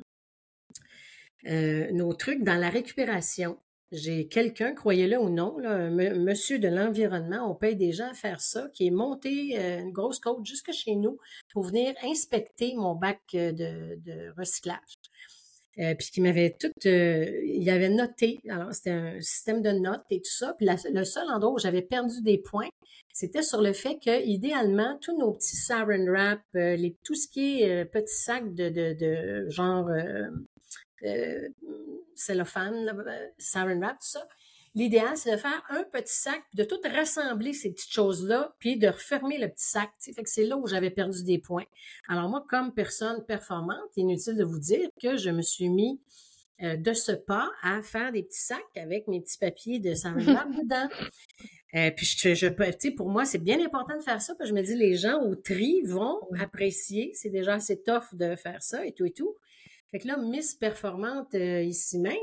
euh, 1.46 1.90
nos 1.92 2.12
trucs 2.14 2.42
dans 2.42 2.56
la 2.56 2.68
récupération. 2.68 3.58
J'ai 3.90 4.26
quelqu'un, 4.26 4.72
croyez-le 4.72 5.18
ou 5.18 5.28
non, 5.28 5.58
là, 5.58 5.90
monsieur 5.90 6.58
de 6.58 6.68
l'environnement, 6.68 7.50
on 7.50 7.54
paye 7.54 7.76
des 7.76 7.92
gens 7.92 8.08
à 8.10 8.14
faire 8.14 8.40
ça, 8.40 8.70
qui 8.72 8.86
est 8.86 8.90
monté 8.90 9.54
une 9.58 9.92
grosse 9.92 10.18
côte 10.18 10.46
jusque 10.46 10.72
chez 10.72 10.94
nous 10.94 11.18
pour 11.52 11.64
venir 11.64 11.92
inspecter 12.02 12.74
mon 12.74 12.94
bac 12.94 13.20
de, 13.34 13.50
de 13.96 14.32
recyclage. 14.38 14.96
Euh, 15.78 15.94
puis 15.94 16.10
qui 16.10 16.20
m'avait 16.20 16.54
tout, 16.58 16.70
euh, 16.84 17.40
il 17.44 17.68
avait 17.70 17.88
noté. 17.88 18.40
Alors 18.48 18.74
c'était 18.74 18.90
un 18.90 19.20
système 19.22 19.62
de 19.62 19.70
notes 19.70 20.04
et 20.10 20.18
tout 20.18 20.30
ça. 20.30 20.54
Puis 20.58 20.66
le 20.66 21.04
seul 21.04 21.28
endroit 21.30 21.54
où 21.54 21.58
j'avais 21.58 21.80
perdu 21.80 22.20
des 22.20 22.36
points, 22.36 22.68
c'était 23.14 23.42
sur 23.42 23.62
le 23.62 23.72
fait 23.72 23.98
que 23.98 24.22
idéalement 24.22 24.98
tous 25.00 25.16
nos 25.16 25.32
petits 25.32 25.56
saran 25.56 26.04
wrap, 26.06 26.40
euh, 26.56 26.76
les 26.76 26.94
tout 27.02 27.14
ce 27.14 27.26
qui 27.26 27.62
est 27.62 27.86
petits 27.86 28.14
sacs 28.14 28.54
de, 28.54 28.68
de, 28.68 28.92
de 28.92 29.48
genre 29.48 29.88
cellophane, 32.14 33.04
saran 33.38 33.78
wrap, 33.78 33.98
tout 33.98 34.06
ça, 34.06 34.26
L'idéal, 34.74 35.18
c'est 35.18 35.32
de 35.32 35.36
faire 35.36 35.62
un 35.68 35.84
petit 35.84 36.14
sac, 36.14 36.42
de 36.54 36.64
tout 36.64 36.80
rassembler 36.82 37.52
ces 37.52 37.72
petites 37.72 37.92
choses-là, 37.92 38.54
puis 38.58 38.78
de 38.78 38.88
refermer 38.88 39.36
le 39.36 39.48
petit 39.48 39.66
sac. 39.66 39.90
Fait 40.00 40.22
que 40.22 40.30
c'est 40.30 40.46
là 40.46 40.56
où 40.56 40.66
j'avais 40.66 40.90
perdu 40.90 41.22
des 41.24 41.38
points. 41.38 41.66
Alors 42.08 42.30
moi, 42.30 42.42
comme 42.48 42.72
personne 42.72 43.22
performante, 43.26 43.96
inutile 43.96 44.34
de 44.34 44.44
vous 44.44 44.58
dire 44.58 44.88
que 45.00 45.18
je 45.18 45.28
me 45.28 45.42
suis 45.42 45.68
mis 45.68 46.00
euh, 46.62 46.76
de 46.76 46.94
ce 46.94 47.12
pas 47.12 47.50
à 47.62 47.82
faire 47.82 48.12
des 48.12 48.22
petits 48.22 48.40
sacs 48.40 48.76
avec 48.76 49.08
mes 49.08 49.20
petits 49.20 49.36
papiers 49.36 49.78
de 49.78 49.92
Saint-Laurent 49.92 50.48
dedans. 50.62 50.88
Euh, 51.74 51.90
puis 51.90 52.06
je, 52.06 52.34
je 52.34 52.90
pour 52.96 53.10
moi, 53.10 53.26
c'est 53.26 53.38
bien 53.38 53.62
important 53.62 53.98
de 53.98 54.02
faire 54.02 54.22
ça, 54.22 54.34
parce 54.36 54.48
que 54.48 54.56
je 54.56 54.58
me 54.58 54.64
dis, 54.64 54.74
les 54.74 54.96
gens 54.96 55.20
au 55.20 55.34
tri 55.34 55.82
vont 55.82 56.18
apprécier. 56.40 57.10
C'est 57.12 57.30
déjà 57.30 57.54
assez 57.54 57.82
tough 57.82 58.14
de 58.14 58.36
faire 58.36 58.62
ça 58.62 58.86
et 58.86 58.92
tout 58.92 59.04
et 59.04 59.12
tout. 59.12 59.36
Fait 59.92 59.98
que 59.98 60.08
là, 60.08 60.16
Miss 60.16 60.54
Performante, 60.54 61.34
euh, 61.34 61.62
ici 61.62 61.98
même, 61.98 62.16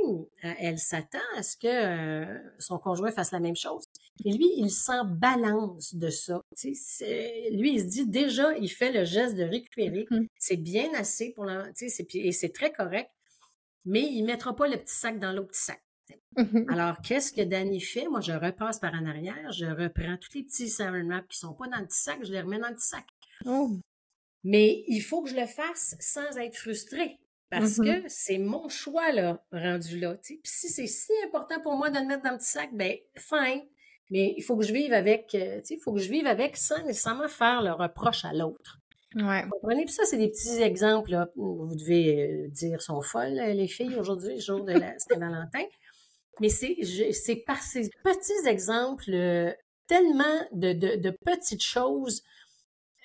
euh, 0.43 0.53
elle 0.57 0.79
s'attend 0.79 1.19
à 1.38 1.43
ce 1.43 1.55
que 1.55 1.67
euh, 1.67 2.39
son 2.57 2.79
conjoint 2.79 3.11
fasse 3.11 3.31
la 3.31 3.39
même 3.39 3.55
chose. 3.55 3.83
Et 4.25 4.33
lui, 4.33 4.49
il 4.57 4.71
s'en 4.71 5.05
balance 5.05 5.93
de 5.93 6.09
ça. 6.09 6.41
Lui, 6.63 7.73
il 7.73 7.79
se 7.79 7.85
dit 7.85 8.07
déjà, 8.07 8.57
il 8.57 8.69
fait 8.69 8.91
le 8.91 9.05
geste 9.05 9.35
de 9.35 9.43
récupérer. 9.43 10.07
Mm-hmm. 10.09 10.27
C'est 10.39 10.57
bien 10.57 10.91
assez 10.95 11.31
pour 11.33 11.45
la, 11.45 11.67
et 11.79 12.31
c'est 12.31 12.53
très 12.53 12.71
correct, 12.71 13.11
mais 13.85 14.01
il 14.01 14.23
mettra 14.23 14.55
pas 14.55 14.67
le 14.67 14.77
petit 14.77 14.95
sac 14.95 15.19
dans 15.19 15.31
l'autre 15.31 15.49
petit 15.49 15.61
sac. 15.61 15.83
Mm-hmm. 16.38 16.73
Alors, 16.73 16.99
qu'est-ce 17.03 17.31
que 17.31 17.41
Danny 17.41 17.81
fait? 17.81 18.07
Moi, 18.07 18.21
je 18.21 18.31
repasse 18.31 18.79
par 18.79 18.95
en 18.95 19.05
arrière, 19.05 19.51
je 19.51 19.67
reprends 19.67 20.17
tous 20.17 20.33
les 20.33 20.43
petits 20.43 20.69
saran 20.69 21.07
wrap 21.07 21.27
qui 21.27 21.38
sont 21.38 21.53
pas 21.53 21.67
dans 21.67 21.77
le 21.77 21.85
petit 21.85 22.01
sac, 22.01 22.17
je 22.23 22.31
les 22.31 22.41
remets 22.41 22.57
dans 22.57 22.69
le 22.69 22.75
petit 22.75 22.88
sac. 22.88 23.05
Oh. 23.45 23.77
Mais 24.43 24.83
il 24.88 25.01
faut 25.01 25.21
que 25.21 25.29
je 25.29 25.35
le 25.35 25.45
fasse 25.45 25.95
sans 25.99 26.35
être 26.39 26.57
frustré. 26.57 27.19
Parce 27.50 27.79
mm-hmm. 27.79 28.03
que 28.03 28.10
c'est 28.10 28.38
mon 28.38 28.70
choix, 28.70 29.12
là, 29.12 29.44
rendu 29.51 30.00
là. 30.00 30.15
Puis 30.24 30.39
si 30.44 30.70
c'est 30.70 30.88
si 30.88 31.12
important 31.25 31.60
pour 31.62 31.75
moi 31.75 31.89
de 31.89 32.00
le 32.00 32.06
mettre 32.06 32.24
dans 32.24 32.32
le 32.32 32.38
petit 32.38 32.51
sac, 32.51 32.70
ben, 32.74 32.96
fine. 33.15 33.63
Mais 34.12 34.34
il 34.38 34.41
faut 34.44 34.58
que 34.58 34.65
je 34.65 34.74
vive 34.74 34.94
avec, 34.94 35.36
euh, 35.36 35.62
il 35.70 35.79
faut 35.79 35.94
que 35.94 36.00
je 36.00 36.10
vive 36.10 36.27
avec 36.27 36.58
sans 36.58 36.84
nécessairement 36.84 37.27
faire 37.27 37.62
le 37.62 37.72
reproche 37.72 38.25
à 38.25 38.34
l'autre. 38.34 38.79
Ouais. 39.15 39.44
Vous 39.44 39.50
comprenez? 39.50 39.86
Puis 39.86 39.94
ça, 39.94 40.03
c'est 40.06 40.18
des 40.18 40.29
petits 40.29 40.62
exemples, 40.62 41.12
là. 41.12 41.29
Vous 41.36 41.75
devez 41.75 42.46
euh, 42.46 42.48
dire, 42.50 42.82
sont 42.82 43.01
folles, 43.01 43.34
les 43.34 43.68
filles, 43.68 43.96
aujourd'hui, 43.96 44.39
jour 44.39 44.63
de 44.63 44.74
la 44.74 44.98
Saint-Valentin. 45.10 45.63
Mais 46.41 46.50
c'est, 46.50 46.77
c'est 47.12 47.36
par 47.36 47.62
ces 47.62 47.89
petits 48.03 48.48
exemples, 48.48 49.12
euh, 49.13 49.51
tellement 49.88 50.48
de, 50.53 50.74
de, 50.74 50.96
de 50.96 51.10
petites 51.25 51.63
choses 51.63 52.24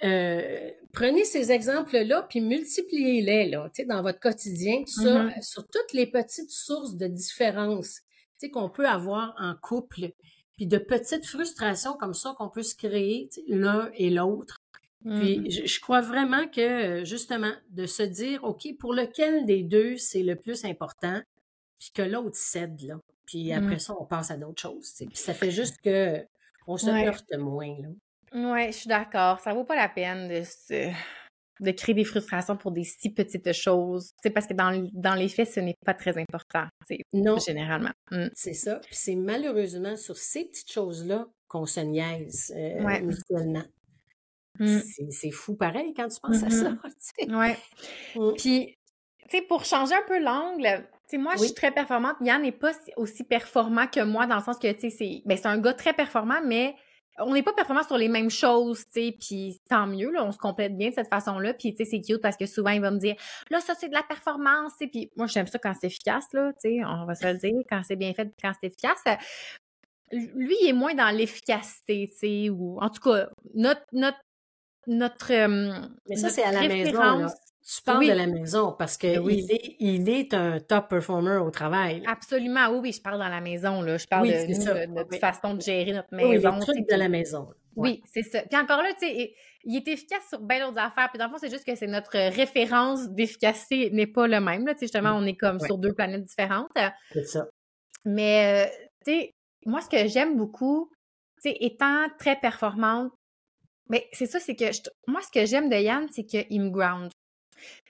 euh, 0.05 0.71
prenez 0.93 1.25
ces 1.25 1.51
exemples-là 1.51 2.27
puis 2.29 2.41
multipliez-les 2.41 3.49
là, 3.49 3.71
dans 3.89 4.03
votre 4.03 4.21
quotidien 4.21 4.85
sur, 4.87 5.05
mm-hmm. 5.05 5.43
sur 5.43 5.67
toutes 5.67 5.93
les 5.93 6.07
petites 6.07 6.51
sources 6.51 6.97
de 6.97 7.07
différence 7.07 8.03
qu'on 8.51 8.69
peut 8.69 8.87
avoir 8.87 9.35
en 9.39 9.55
couple, 9.55 10.13
puis 10.57 10.67
de 10.67 10.79
petites 10.79 11.27
frustrations 11.27 11.95
comme 11.95 12.15
ça 12.15 12.35
qu'on 12.39 12.49
peut 12.49 12.63
se 12.63 12.75
créer 12.75 13.29
l'un 13.49 13.91
et 13.95 14.11
l'autre. 14.11 14.61
Puis 15.05 15.39
mm-hmm. 15.41 15.67
je, 15.67 15.81
crois 15.81 16.01
vraiment 16.01 16.49
que 16.49 17.05
justement 17.05 17.53
de 17.71 17.85
se 17.85 18.03
dire 18.03 18.43
ok 18.43 18.69
pour 18.79 18.95
lequel 18.95 19.45
des 19.45 19.63
deux 19.63 19.99
c'est 19.99 20.23
le 20.23 20.35
plus 20.35 20.65
important, 20.65 21.21
puis 21.79 21.91
que 21.95 22.03
l'autre 22.03 22.37
cède 22.37 22.81
là. 22.81 22.99
Puis 23.27 23.53
mm. 23.53 23.65
après 23.65 23.79
ça 23.79 23.95
on 24.01 24.07
passe 24.07 24.31
à 24.31 24.39
d'autres 24.39 24.63
choses. 24.63 24.95
Puis 24.97 25.09
ça 25.13 25.35
fait 25.35 25.51
juste 25.51 25.77
que 25.85 26.25
on 26.67 26.79
se 26.79 26.89
heurte 26.89 27.31
moins 27.37 27.77
là. 27.83 27.89
Ouais, 28.35 28.73
je 28.73 28.79
suis 28.79 28.89
d'accord. 28.89 29.41
Ça 29.41 29.55
vaut 29.55 29.65
pas 29.65 29.77
la 29.77 29.89
peine 29.89 30.29
de 30.29 30.43
de 31.61 31.71
créer 31.71 31.95
des 31.95 32.05
frustrations 32.05 32.57
pour 32.57 32.73
des 32.73 32.85
si 32.85 33.11
petites 33.11 33.53
choses. 33.53 34.13
C'est 34.23 34.31
parce 34.31 34.47
que 34.47 34.55
dans, 34.55 34.89
dans 34.93 35.15
les 35.15 35.29
faits, 35.29 35.53
ce 35.53 35.61
n'est 35.61 35.77
pas 35.85 35.95
très 35.95 36.19
important. 36.19 36.67
Non. 37.13 37.39
Généralement. 37.39 37.93
Mmh. 38.11 38.27
C'est 38.35 38.55
ça. 38.55 38.81
Puis 38.87 38.97
c'est 38.97 39.15
malheureusement 39.15 39.97
sur 39.97 40.17
ces 40.17 40.47
petites 40.47 40.73
choses-là 40.73 41.27
qu'on 41.49 41.67
se 41.67 41.81
niaise 41.81 42.53
euh, 42.57 43.01
mutuellement. 43.01 43.65
Mmh. 44.59 44.79
C'est 45.11 45.31
fou 45.31 45.57
pareil 45.57 45.93
quand 45.95 46.09
tu 46.09 46.21
penses 46.21 46.43
à 46.43 46.51
ça. 46.51 46.71
Mmh 46.71 47.37
ouais. 47.37 47.57
Puis, 48.37 48.77
tu 49.29 49.39
sais, 49.39 49.43
pour 49.43 49.65
changer 49.65 49.95
un 49.95 50.07
peu 50.07 50.21
l'angle, 50.21 50.87
tu 51.09 51.17
sais, 51.17 51.19
moi, 51.19 51.35
je 51.37 51.45
suis 51.45 51.55
très 51.55 51.73
performante. 51.73 52.17
Yann 52.21 52.43
n'est 52.43 52.53
pas 52.53 52.73
aussi 52.97 53.25
performant 53.25 53.87
que 53.87 54.01
moi 54.01 54.27
dans 54.27 54.37
le 54.37 54.43
sens 54.43 54.59
que, 54.59 54.71
tu 54.73 54.91
sais, 54.91 54.91
c'est 54.91 55.23
ben, 55.25 55.39
un 55.45 55.59
gars 55.59 55.75
très 55.75 55.93
performant, 55.93 56.41
mais 56.45 56.75
on 57.19 57.33
n'est 57.33 57.43
pas 57.43 57.53
performant 57.53 57.83
sur 57.83 57.97
les 57.97 58.09
mêmes 58.09 58.31
choses, 58.31 58.85
tu 58.87 58.93
sais, 58.93 59.17
puis 59.19 59.61
tant 59.69 59.87
mieux, 59.87 60.11
là, 60.11 60.25
on 60.25 60.33
se 60.33 60.39
complète 60.39 60.77
bien 60.77 60.91
de 60.91 60.95
cette 60.95 61.09
façon-là, 61.09 61.55
puis 61.55 61.75
tu 61.75 61.85
sais, 61.85 61.91
c'est 61.91 62.01
cute 62.01 62.21
parce 62.21 62.37
que 62.37 62.47
souvent, 62.47 62.71
il 62.71 62.81
va 62.81 62.91
me 62.91 62.99
dire, 62.99 63.15
là, 63.51 63.61
ça, 63.61 63.75
c'est 63.75 63.89
de 63.89 63.95
la 63.95 64.03
performance, 64.03 64.73
et 64.81 64.89
puis 64.89 65.11
moi, 65.17 65.27
j'aime 65.27 65.47
ça 65.47 65.59
quand 65.59 65.73
c'est 65.81 65.87
efficace, 65.87 66.27
là, 66.33 66.53
tu 66.55 66.71
sais, 66.71 66.85
on 66.85 67.07
va 67.07 67.15
se 67.15 67.27
le 67.27 67.39
dire, 67.39 67.63
quand 67.69 67.83
c'est 67.85 67.97
bien 67.97 68.13
fait, 68.15 68.33
quand 68.41 68.53
c'est 68.61 68.69
efficace. 68.69 69.03
Lui, 70.13 70.57
il 70.63 70.69
est 70.69 70.73
moins 70.73 70.95
dans 70.95 71.11
l'efficacité, 71.11 72.09
tu 72.13 72.19
sais, 72.19 72.51
ou 72.51 72.79
en 72.81 72.91
tout 72.91 73.01
cas, 73.01 73.29
notre, 73.55 73.85
notre, 73.93 74.19
notre, 74.87 75.33
euh, 75.33 75.87
Mais 76.09 76.17
ça, 76.17 76.29
c'est 76.29 76.43
à 76.43 76.53
la 76.53 76.69
maison, 76.69 77.27
tu 77.65 77.83
parles 77.83 78.07
de 78.07 78.13
la 78.13 78.27
maison 78.27 78.75
parce 78.79 78.99
que 78.99 79.19
ben 79.19 79.31
il, 79.31 79.51
est, 79.51 79.77
il 79.81 80.09
est 80.09 80.35
un 80.35 80.61
top 80.61 80.89
performer 80.89 81.39
au 81.39 81.51
travail. 81.51 82.03
Absolument, 82.07 82.69
oui, 82.69 82.79
oui, 82.83 82.93
je 82.93 83.01
parle 83.01 83.19
dans 83.19 83.29
la 83.29 83.41
maison. 83.41 83.81
Là. 83.81 83.97
Je 83.97 84.07
parle 84.07 84.29
de, 84.29 84.87
notre 84.87 85.17
façon 85.19 85.55
de 85.55 85.63
gérer 85.63 85.93
notre 85.93 86.15
maison. 86.15 86.51
Oui, 86.51 86.59
les 86.59 86.61
trucs 86.61 86.91
de 86.91 86.97
la 86.97 87.09
maison. 87.09 87.49
Oui, 87.77 88.03
c'est 88.05 88.23
ça. 88.23 88.43
Puis 88.43 88.59
encore 88.59 88.83
là, 88.83 88.93
tu 88.93 89.07
sais, 89.07 89.35
il 89.65 89.77
est 89.77 89.89
efficace 89.89 90.23
sur 90.29 90.41
bien 90.41 90.67
d'autres 90.67 90.79
affaires. 90.79 91.09
Puis 91.09 91.19
dans 91.19 91.25
le 91.25 91.31
fond, 91.31 91.39
c'est 91.41 91.51
juste 91.51 91.65
que 91.65 91.75
c'est 91.75 91.87
notre 91.87 92.17
référence 92.35 93.09
d'efficacité 93.09 93.91
n'est 93.91 94.07
pas 94.07 94.27
le 94.27 94.41
même. 94.41 94.67
Là. 94.67 94.75
Tu 94.75 94.81
sais, 94.81 94.87
justement, 94.87 95.15
on 95.15 95.25
est 95.25 95.37
comme 95.37 95.59
sur 95.59 95.79
deux 95.79 95.95
planètes 95.95 96.25
différentes. 96.25 96.69
C'est 97.13 97.27
ça. 97.27 97.47
Mais, 98.05 98.71
tu 99.07 99.13
sais, 99.13 99.31
moi, 99.65 99.81
ce 99.81 99.89
que 99.89 100.07
j'aime 100.07 100.37
beaucoup, 100.37 100.91
tu 101.43 101.51
sais, 101.51 101.57
étant 101.61 102.09
très 102.19 102.37
performante, 102.37 103.11
mais 103.89 104.07
c'est 104.13 104.27
ça, 104.27 104.41
c'est 104.41 104.57
que 104.57 104.65
moi, 105.07 105.21
ce 105.23 105.31
que 105.31 105.47
j'aime 105.47 105.69
de 105.69 105.77
Yann, 105.77 106.07
c'est 106.11 106.25
qu'il 106.25 106.61
me 106.61 106.71
ground 106.71 107.11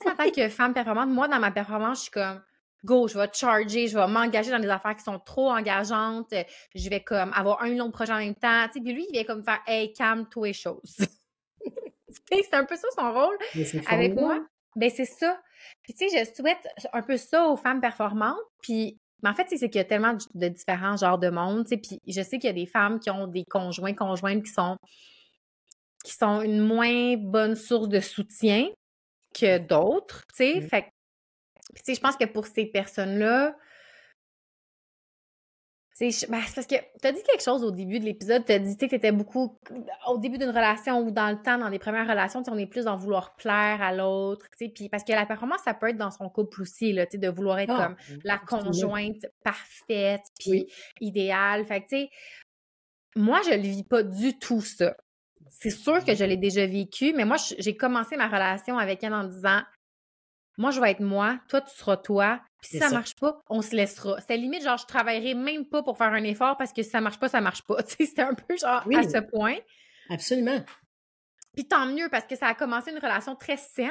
en 0.07 0.14
tant 0.14 0.31
que 0.31 0.49
femme 0.49 0.75
performante, 0.75 1.09
moi, 1.09 1.28
dans 1.28 1.38
ma 1.38 1.50
performance, 1.50 1.99
je 1.99 2.02
suis 2.02 2.11
comme 2.11 2.43
go, 2.85 3.09
je 3.09 3.19
vais 3.19 3.28
charger, 3.33 3.88
je 3.88 3.99
vais 3.99 4.07
m'engager 4.07 4.50
dans 4.50 4.59
des 4.59 4.69
affaires 4.69 4.95
qui 4.95 5.04
sont 5.04 5.19
trop 5.19 5.50
engageantes, 5.50 6.35
je 6.75 6.90
vais 6.90 7.00
comme 7.00 7.33
avoir 7.33 7.62
un 7.62 7.71
million 7.71 7.87
de 7.87 7.93
projets 7.93 8.12
en 8.12 8.19
même 8.19 8.35
temps. 8.35 8.66
puis 8.71 8.81
lui, 8.81 9.07
il 9.09 9.12
vient 9.12 9.25
comme 9.25 9.43
faire 9.43 9.61
Hey, 9.66 9.93
calme-toi 9.93 10.49
les 10.49 10.52
choses. 10.52 10.99
c'est 12.31 12.54
un 12.54 12.64
peu 12.64 12.76
ça 12.76 12.88
son 12.97 13.12
rôle 13.12 13.37
avec 13.87 14.14
moi. 14.14 14.45
Ben, 14.76 14.90
c'est 14.90 15.04
ça. 15.04 15.40
Puis, 15.83 15.95
tu 15.95 16.09
sais, 16.09 16.25
je 16.25 16.35
souhaite 16.35 16.66
un 16.93 17.02
peu 17.02 17.16
ça 17.16 17.49
aux 17.49 17.57
femmes 17.57 17.81
performantes. 17.81 18.37
Puis, 18.61 18.99
mais 19.23 19.31
en 19.31 19.35
fait, 19.35 19.47
c'est 19.49 19.57
qu'il 19.71 19.76
y 19.76 19.78
a 19.78 19.85
tellement 19.85 20.16
de 20.35 20.49
différents 20.49 20.97
genres 20.97 21.19
de 21.19 21.31
monde. 21.31 21.66
Puis, 21.66 22.00
je 22.07 22.23
sais 22.23 22.38
qu'il 22.38 22.49
y 22.49 22.50
a 22.50 22.52
des 22.52 22.66
femmes 22.66 22.99
qui 22.99 23.09
ont 23.11 23.26
des 23.26 23.45
conjoints, 23.45 23.95
conjointes 23.95 24.43
qui 24.43 24.52
sont 24.52 24.76
qui 26.04 26.12
sont 26.12 26.43
une 26.43 26.61
moins 26.61 27.16
bonne 27.16 27.57
source 27.57 27.88
de 27.88 28.00
soutien 28.00 28.69
que 29.38 29.59
d'autres, 29.59 30.25
tu 30.29 30.37
sais. 30.37 30.61
Mmh. 30.61 30.69
Fait 30.69 30.87
tu 31.85 31.95
je 31.95 32.00
pense 32.00 32.17
que 32.17 32.25
pour 32.25 32.47
ces 32.47 32.67
personnes-là, 32.67 33.57
ben, 36.00 36.11
c'est 36.11 36.26
parce 36.29 36.67
que 36.67 36.75
tu 36.75 37.07
as 37.07 37.12
dit 37.12 37.23
quelque 37.23 37.43
chose 37.43 37.62
au 37.62 37.71
début 37.71 38.00
de 38.00 38.05
l'épisode, 38.05 38.45
tu 38.45 38.53
as 38.53 38.59
dit 38.59 38.76
que 38.76 38.87
tu 38.87 38.95
étais 38.97 39.12
beaucoup 39.12 39.57
au 40.09 40.19
début 40.19 40.38
d'une 40.38 40.50
relation 40.50 40.99
ou 41.00 41.12
dans 41.12 41.31
le 41.31 41.41
temps, 41.41 41.57
dans 41.57 41.69
les 41.69 41.79
premières 41.79 42.09
relations, 42.09 42.43
on 42.49 42.59
est 42.59 42.67
plus 42.67 42.87
dans 42.87 42.97
vouloir 42.97 43.37
plaire 43.37 43.81
à 43.81 43.95
l'autre, 43.95 44.47
puis 44.59 44.88
parce 44.88 45.05
que 45.05 45.12
la 45.12 45.25
performance, 45.25 45.61
ça 45.64 45.73
peut 45.73 45.91
être 45.91 45.97
dans 45.97 46.11
son 46.11 46.29
couple 46.29 46.62
aussi, 46.62 46.93
là, 46.93 47.07
de 47.07 47.29
vouloir 47.29 47.61
être 47.61 47.75
ah, 47.76 47.87
comme 47.87 48.19
la 48.25 48.38
conjointe 48.38 49.25
parfaite, 49.45 50.23
puis 50.41 50.67
idéale. 51.00 51.64
Fait 51.64 51.83
que, 51.83 51.88
tu 51.88 51.97
sais, 51.97 52.11
moi, 53.14 53.41
je 53.49 53.55
ne 53.55 53.62
vis 53.62 53.85
pas 53.85 54.03
du 54.03 54.37
tout 54.37 54.62
ça. 54.62 54.97
C'est 55.61 55.71
sûr 55.71 56.05
que 56.05 56.15
je 56.15 56.25
l'ai 56.25 56.37
déjà 56.37 56.67
vécu, 56.67 57.13
mais 57.15 57.25
moi, 57.25 57.37
j'ai 57.59 57.77
commencé 57.77 58.17
ma 58.17 58.27
relation 58.27 58.79
avec 58.79 59.03
elle 59.05 59.15
en 59.15 59.25
disant 59.25 59.63
Moi, 60.59 60.71
je 60.71 60.81
vais 60.81 60.91
être 60.91 61.01
moi, 61.01 61.39
toi, 61.49 61.61
tu 61.61 61.75
seras 61.75 61.97
toi. 61.97 62.41
Puis 62.61 62.71
si 62.71 62.79
ça, 62.79 62.91
marche 62.91 63.15
pas, 63.17 63.41
on 63.49 63.63
se 63.63 63.75
laissera. 63.75 64.21
C'était 64.21 64.37
limite, 64.37 64.63
genre, 64.63 64.79
je 64.79 64.87
travaillerai 64.87 65.35
même 65.35 65.67
pas 65.67 65.83
pour 65.83 65.99
faire 65.99 66.13
un 66.13 66.25
effort 66.25 66.57
parce 66.57 66.73
que 66.73 66.83
si 66.83 66.91
ça 66.91 67.01
marche 67.01 67.19
pas, 67.19 67.29
ça 67.29 67.41
marche 67.41 67.63
pas. 67.63 67.83
Tu 67.83 67.97
sais, 67.97 68.07
c'était 68.07 68.23
un 68.23 68.35
peu 68.35 68.57
genre 68.57 68.83
à 68.83 69.03
ce 69.03 69.19
point. 69.31 69.57
Absolument. 70.11 70.65
Puis 71.55 71.67
tant 71.67 71.87
mieux 71.87 72.09
parce 72.11 72.25
que 72.25 72.37
ça 72.37 72.49
a 72.49 72.55
commencé 72.55 72.91
une 72.91 72.99
relation 72.99 73.37
très 73.37 73.57
saine. 73.57 73.91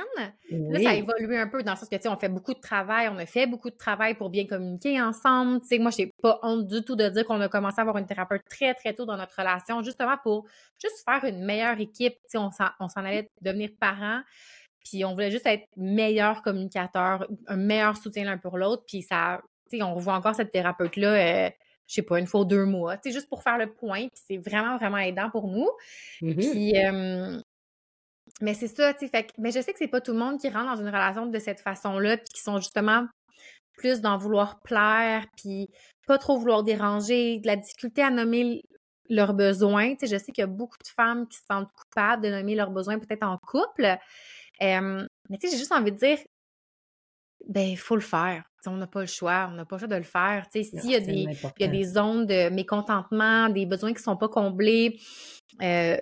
Là, 0.50 0.80
ça 0.82 0.90
a 0.90 0.94
évolué 0.96 1.38
un 1.38 1.48
peu 1.48 1.64
dans 1.64 1.72
le 1.72 1.78
sens 1.78 1.88
que, 1.88 1.96
tu 1.96 2.04
sais, 2.04 2.10
on 2.10 2.18
fait 2.18 2.30
beaucoup 2.30 2.54
de 2.54 2.60
travail, 2.60 3.08
on 3.10 3.18
a 3.18 3.26
fait 3.26 3.48
beaucoup 3.48 3.70
de 3.70 3.78
travail 3.78 4.16
pour 4.16 4.30
bien 4.30 4.46
communiquer 4.46 5.02
ensemble. 5.02 5.62
Tu 5.62 5.68
sais, 5.68 5.80
moi, 5.80 5.92
j'ai 5.92 6.12
pas 6.22 6.40
honte 6.44 6.68
du 6.68 6.84
tout 6.84 6.96
de 6.96 7.08
dire 7.10 7.26
qu'on 7.26 7.40
a 7.40 7.48
commencé 7.48 7.80
à 7.80 7.82
avoir 7.82 7.98
une 7.98 8.06
thérapeute 8.06 8.44
très, 8.50 8.74
très 8.74 8.94
tôt 8.94 9.06
dans 9.06 9.18
notre 9.18 9.36
relation, 9.38 9.82
justement 9.82 10.18
pour 10.22 10.46
juste 10.82 11.04
faire 11.06 11.24
une 11.24 11.46
meilleure 11.46 11.80
équipe. 11.80 12.16
Tu 12.30 12.38
sais, 12.38 12.38
on 12.38 12.52
s'en 12.52 13.06
allait 13.06 13.30
devenir 13.42 13.70
parents. 13.80 14.22
Puis 14.84 15.06
on 15.06 15.14
voulait 15.14 15.32
juste 15.32 15.46
être 15.46 15.66
meilleurs 15.78 16.42
communicateurs, 16.42 17.28
un 17.48 17.56
meilleur 17.56 17.96
soutien 17.96 18.26
l'un 18.26 18.38
pour 18.38 18.58
l'autre. 18.58 18.84
Puis 18.86 19.02
ça, 19.04 19.42
tu 19.70 19.78
sais, 19.78 19.84
on 19.84 19.96
revoit 19.96 20.16
encore 20.16 20.36
cette 20.36 20.52
thérapeute-là. 20.52 21.48
Euh, 21.48 21.50
je 21.88 21.96
sais 21.96 22.02
pas, 22.02 22.20
une 22.20 22.28
fois 22.28 22.42
ou 22.42 22.46
deux 22.46 22.66
mois, 22.66 22.98
tu 22.98 23.10
sais, 23.10 23.14
juste 23.14 23.30
pour 23.30 23.44
faire 23.44 23.58
le 23.58 23.72
point, 23.72 24.08
puis 24.08 24.22
c'est 24.28 24.38
vraiment, 24.38 24.78
vraiment 24.78 24.98
aidant 24.98 25.30
pour 25.30 25.48
nous. 25.48 25.70
Mm-hmm. 26.22 26.52
Puis, 26.52 26.78
euh, 26.78 27.40
mais 28.44 28.54
c'est 28.54 28.68
ça, 28.68 28.94
tu 28.94 29.08
sais, 29.08 29.28
mais 29.38 29.52
je 29.52 29.62
sais 29.62 29.72
que 29.72 29.80
c'est 29.80 29.88
pas 29.88 30.02
tout 30.02 30.12
le 30.12 30.20
monde 30.20 30.38
qui 30.38 30.50
rentre 30.50 30.76
dans 30.76 30.82
une 30.82 30.88
relation 30.88 31.28
de 31.28 31.40
cette 31.40 31.62
façon-là, 31.62 32.18
puis 32.18 32.28
qui 32.36 32.42
sont 32.42 32.58
justement 32.58 33.08
plus 33.78 34.02
dans 34.02 34.18
vouloir 34.18 34.60
plaire, 34.60 35.26
puis 35.38 35.70
pas 36.08 36.18
trop 36.18 36.38
vouloir 36.38 36.64
déranger, 36.64 37.40
de 37.40 37.48
la 37.48 37.56
difficulté 37.56 38.02
à 38.04 38.10
nommer 38.10 38.62
leurs 39.10 39.34
besoins. 39.34 39.92
Tu 39.92 40.00
sais, 40.02 40.08
je 40.08 40.22
sais 40.22 40.34
qu'il 40.34 40.42
y 40.42 40.44
a 40.44 40.48
beaucoup 40.48 40.78
de 40.84 40.90
femmes 40.90 41.26
qui 41.30 41.38
se 41.38 41.44
sentent 41.50 41.70
coupables 41.72 42.22
de 42.22 42.30
nommer 42.30 42.54
leurs 42.56 42.72
besoins 42.72 43.00
peut-être 43.00 43.24
en 43.24 43.38
couple. 43.38 43.98
mais 44.60 45.08
tu 45.40 45.48
sais, 45.48 45.52
j'ai 45.52 45.58
juste 45.58 45.72
envie 45.72 45.94
de 45.94 45.98
dire, 45.98 46.18
ben, 47.48 47.70
il 47.70 47.78
faut 47.78 47.96
le 47.96 48.02
faire. 48.02 48.44
on 48.66 48.76
n'a 48.76 48.88
pas 48.88 49.02
le 49.02 49.08
choix. 49.08 49.48
On 49.52 49.56
n'a 49.56 49.64
pas 49.64 49.78
le 49.78 49.80
choix 49.80 49.88
de 49.88 49.96
le 49.96 50.04
faire. 50.04 50.48
Tu 50.54 50.64
sais, 50.64 50.82
s'il 50.82 50.92
y, 50.92 50.96
a 50.96 51.00
des, 51.00 51.28
il 51.60 51.62
y 51.62 51.64
a 51.64 51.68
des 51.68 51.84
zones 51.86 52.26
de 52.26 52.50
mécontentement, 52.50 53.48
des 53.48 53.66
besoins 53.66 53.92
qui 53.92 54.00
ne 54.00 54.04
sont 54.04 54.18
pas 54.18 54.30
comblés, 54.30 55.00
euh, 55.62 55.98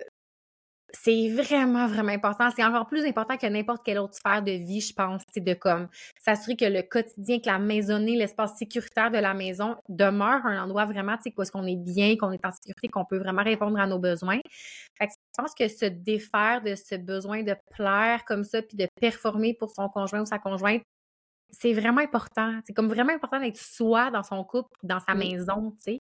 c'est 0.94 1.28
vraiment, 1.30 1.86
vraiment 1.86 2.12
important. 2.12 2.50
C'est 2.54 2.64
encore 2.64 2.86
plus 2.86 3.04
important 3.04 3.36
que 3.36 3.46
n'importe 3.46 3.84
quelle 3.84 3.98
autre 3.98 4.14
sphère 4.14 4.42
de 4.42 4.52
vie, 4.52 4.80
je 4.80 4.92
pense. 4.92 5.22
C'est 5.32 5.42
de 5.42 5.54
comme 5.54 5.88
s'assurer 6.20 6.56
que 6.56 6.64
le 6.64 6.82
quotidien, 6.82 7.38
que 7.38 7.46
la 7.46 7.58
maisonnée, 7.58 8.16
l'espace 8.16 8.56
sécuritaire 8.58 9.10
de 9.10 9.18
la 9.18 9.34
maison 9.34 9.76
demeure 9.88 10.44
un 10.44 10.62
endroit 10.62 10.84
vraiment, 10.84 11.16
tu 11.16 11.24
sais, 11.24 11.34
où 11.36 11.42
est-ce 11.42 11.50
qu'on 11.50 11.66
est 11.66 11.76
bien, 11.76 12.16
qu'on 12.16 12.32
est 12.32 12.44
en 12.44 12.52
sécurité, 12.52 12.88
qu'on 12.88 13.04
peut 13.04 13.18
vraiment 13.18 13.42
répondre 13.42 13.78
à 13.78 13.86
nos 13.86 13.98
besoins. 13.98 14.40
Fait 14.98 15.06
que 15.06 15.12
je 15.12 15.42
pense 15.42 15.54
que 15.54 15.66
se 15.68 15.86
défaire 15.86 16.62
de 16.62 16.74
ce 16.74 16.96
besoin 16.96 17.42
de 17.42 17.56
plaire 17.72 18.24
comme 18.26 18.44
ça, 18.44 18.60
puis 18.62 18.76
de 18.76 18.86
performer 19.00 19.54
pour 19.54 19.70
son 19.70 19.88
conjoint 19.88 20.20
ou 20.20 20.26
sa 20.26 20.38
conjointe, 20.38 20.82
c'est 21.50 21.72
vraiment 21.72 22.00
important. 22.00 22.60
C'est 22.66 22.72
comme 22.72 22.88
vraiment 22.88 23.12
important 23.12 23.40
d'être 23.40 23.58
soi 23.58 24.10
dans 24.10 24.22
son 24.22 24.42
couple, 24.44 24.70
dans 24.82 25.00
sa 25.00 25.14
maison, 25.14 25.72
tu 25.72 25.92
sais. 25.92 25.98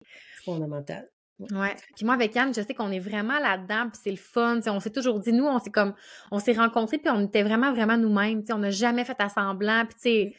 Fondamental. 0.43 1.07
Ouais. 1.39 1.75
Puis 1.95 2.05
moi, 2.05 2.13
avec 2.13 2.35
Anne, 2.37 2.53
je 2.53 2.61
sais 2.61 2.73
qu'on 2.73 2.91
est 2.91 2.99
vraiment 2.99 3.39
là-dedans, 3.39 3.89
puis 3.89 3.99
c'est 4.01 4.11
le 4.11 4.17
fun. 4.17 4.59
on 4.67 4.79
s'est 4.79 4.91
toujours 4.91 5.19
dit, 5.19 5.33
nous, 5.33 5.45
on 5.45 5.59
s'est 5.59 5.69
comme, 5.69 5.93
on 6.31 6.39
s'est 6.39 6.53
rencontrés, 6.53 6.97
puis 6.97 7.09
on 7.09 7.25
était 7.25 7.43
vraiment, 7.43 7.73
vraiment 7.73 7.97
nous-mêmes. 7.97 8.43
On 8.51 8.57
n'a 8.57 8.71
jamais 8.71 9.03
fait 9.03 9.19
à 9.19 9.27
semblant, 9.27 9.85
puis 9.85 9.95
tu 9.95 10.01
sais, 10.01 10.35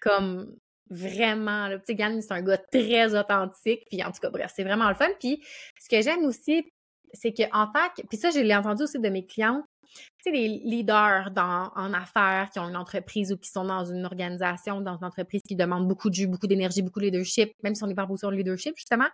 comme 0.00 0.56
vraiment, 0.90 1.68
là, 1.68 1.78
tu 1.78 1.94
sais, 1.96 2.20
c'est 2.20 2.32
un 2.32 2.42
gars 2.42 2.58
très 2.58 3.14
authentique, 3.14 3.86
puis 3.88 4.02
en 4.02 4.10
tout 4.10 4.20
cas, 4.20 4.30
bref, 4.30 4.52
c'est 4.54 4.64
vraiment 4.64 4.88
le 4.88 4.94
fun. 4.94 5.08
Puis 5.20 5.40
ce 5.80 5.88
que 5.88 6.02
j'aime 6.02 6.24
aussi, 6.24 6.72
c'est 7.12 7.32
qu'en 7.32 7.68
tant 7.68 7.88
que, 7.96 8.02
puis 8.08 8.18
ça, 8.18 8.30
je 8.30 8.40
l'ai 8.40 8.56
entendu 8.56 8.82
aussi 8.82 8.98
de 8.98 9.08
mes 9.08 9.24
clients, 9.24 9.62
tu 9.92 10.02
sais, 10.24 10.30
les 10.30 10.48
leaders 10.48 11.30
dans, 11.30 11.70
en 11.74 11.92
affaires 11.92 12.48
qui 12.52 12.58
ont 12.58 12.68
une 12.68 12.76
entreprise 12.76 13.32
ou 13.32 13.36
qui 13.36 13.50
sont 13.50 13.64
dans 13.64 13.84
une 13.84 14.04
organisation, 14.04 14.80
dans 14.80 14.96
une 14.96 15.04
entreprise 15.04 15.42
qui 15.42 15.56
demande 15.56 15.88
beaucoup 15.88 16.10
de 16.10 16.14
jus, 16.14 16.26
beaucoup 16.26 16.46
d'énergie, 16.46 16.82
beaucoup 16.82 17.00
de 17.00 17.06
leadership, 17.06 17.52
même 17.62 17.74
si 17.74 17.82
on 17.82 17.86
n'est 17.86 17.94
pas 17.94 18.04
en 18.04 18.06
position 18.06 18.30
de 18.30 18.36
leadership, 18.36 18.74
justement, 18.76 19.08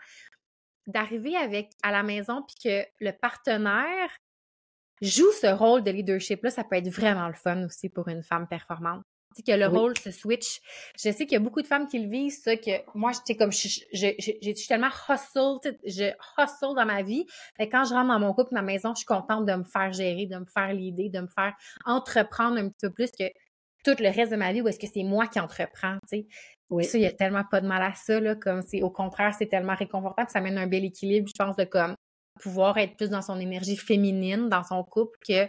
d'arriver 0.86 1.36
avec 1.36 1.70
à 1.82 1.90
la 1.90 2.02
maison 2.02 2.42
puis 2.42 2.56
que 2.62 2.86
le 3.00 3.12
partenaire 3.12 4.10
joue 5.02 5.30
ce 5.40 5.48
rôle 5.48 5.82
de 5.82 5.90
leadership 5.90 6.42
là, 6.42 6.50
ça 6.50 6.64
peut 6.64 6.76
être 6.76 6.88
vraiment 6.88 7.28
le 7.28 7.34
fun 7.34 7.64
aussi 7.64 7.88
pour 7.88 8.08
une 8.08 8.22
femme 8.22 8.46
performante. 8.48 9.02
Tu 9.34 9.42
sais, 9.44 9.52
que 9.52 9.58
le 9.58 9.66
rôle 9.66 9.98
se 9.98 10.10
switch. 10.10 10.60
Je 10.96 11.10
sais 11.10 11.26
qu'il 11.26 11.32
y 11.32 11.36
a 11.36 11.40
beaucoup 11.40 11.60
de 11.60 11.66
femmes 11.66 11.88
qui 11.88 11.98
le 11.98 12.08
vivent, 12.08 12.32
ça, 12.32 12.56
que 12.56 12.70
moi, 12.94 13.12
j'étais 13.12 13.36
comme, 13.36 13.52
j'ai 13.52 14.54
tellement 14.66 14.88
hustle, 15.08 15.58
je 15.84 16.10
hustle 16.38 16.74
dans 16.74 16.86
ma 16.86 17.02
vie. 17.02 17.26
et 17.58 17.68
quand 17.68 17.84
je 17.84 17.92
rentre 17.92 18.08
dans 18.08 18.18
mon 18.18 18.32
couple, 18.32 18.54
ma 18.54 18.62
maison, 18.62 18.94
je 18.94 18.98
suis 18.98 19.06
contente 19.06 19.44
de 19.44 19.54
me 19.54 19.64
faire 19.64 19.92
gérer, 19.92 20.24
de 20.24 20.38
me 20.38 20.46
faire 20.46 20.72
l'idée, 20.72 21.10
de 21.10 21.20
me 21.20 21.26
faire 21.26 21.54
entreprendre 21.84 22.56
un 22.56 22.70
petit 22.70 22.86
peu 22.86 22.90
plus 22.90 23.10
que 23.10 23.24
tout 23.84 24.02
le 24.02 24.08
reste 24.08 24.32
de 24.32 24.36
ma 24.36 24.52
vie 24.52 24.62
où 24.62 24.68
est-ce 24.68 24.78
que 24.78 24.86
c'est 24.92 25.04
moi 25.04 25.26
qui 25.26 25.38
entreprends, 25.38 25.98
tu 26.08 26.18
sais? 26.18 26.26
Oui. 26.70 26.84
Ça, 26.84 26.98
il 26.98 27.02
n'y 27.02 27.06
a 27.06 27.12
tellement 27.12 27.44
pas 27.48 27.60
de 27.60 27.66
mal 27.66 27.82
à 27.82 27.94
ça, 27.94 28.18
là, 28.20 28.34
comme 28.34 28.62
c'est 28.62 28.82
au 28.82 28.90
contraire, 28.90 29.34
c'est 29.38 29.46
tellement 29.46 29.74
réconfortant, 29.74 30.24
ça 30.28 30.40
amène 30.40 30.58
un 30.58 30.66
bel 30.66 30.84
équilibre, 30.84 31.28
je 31.28 31.44
pense, 31.44 31.56
de 31.56 31.64
comme 31.64 31.94
pouvoir 32.40 32.76
être 32.78 32.96
plus 32.96 33.08
dans 33.08 33.22
son 33.22 33.38
énergie 33.40 33.76
féminine 33.76 34.48
dans 34.48 34.62
son 34.62 34.82
couple 34.84 35.18
que 35.26 35.48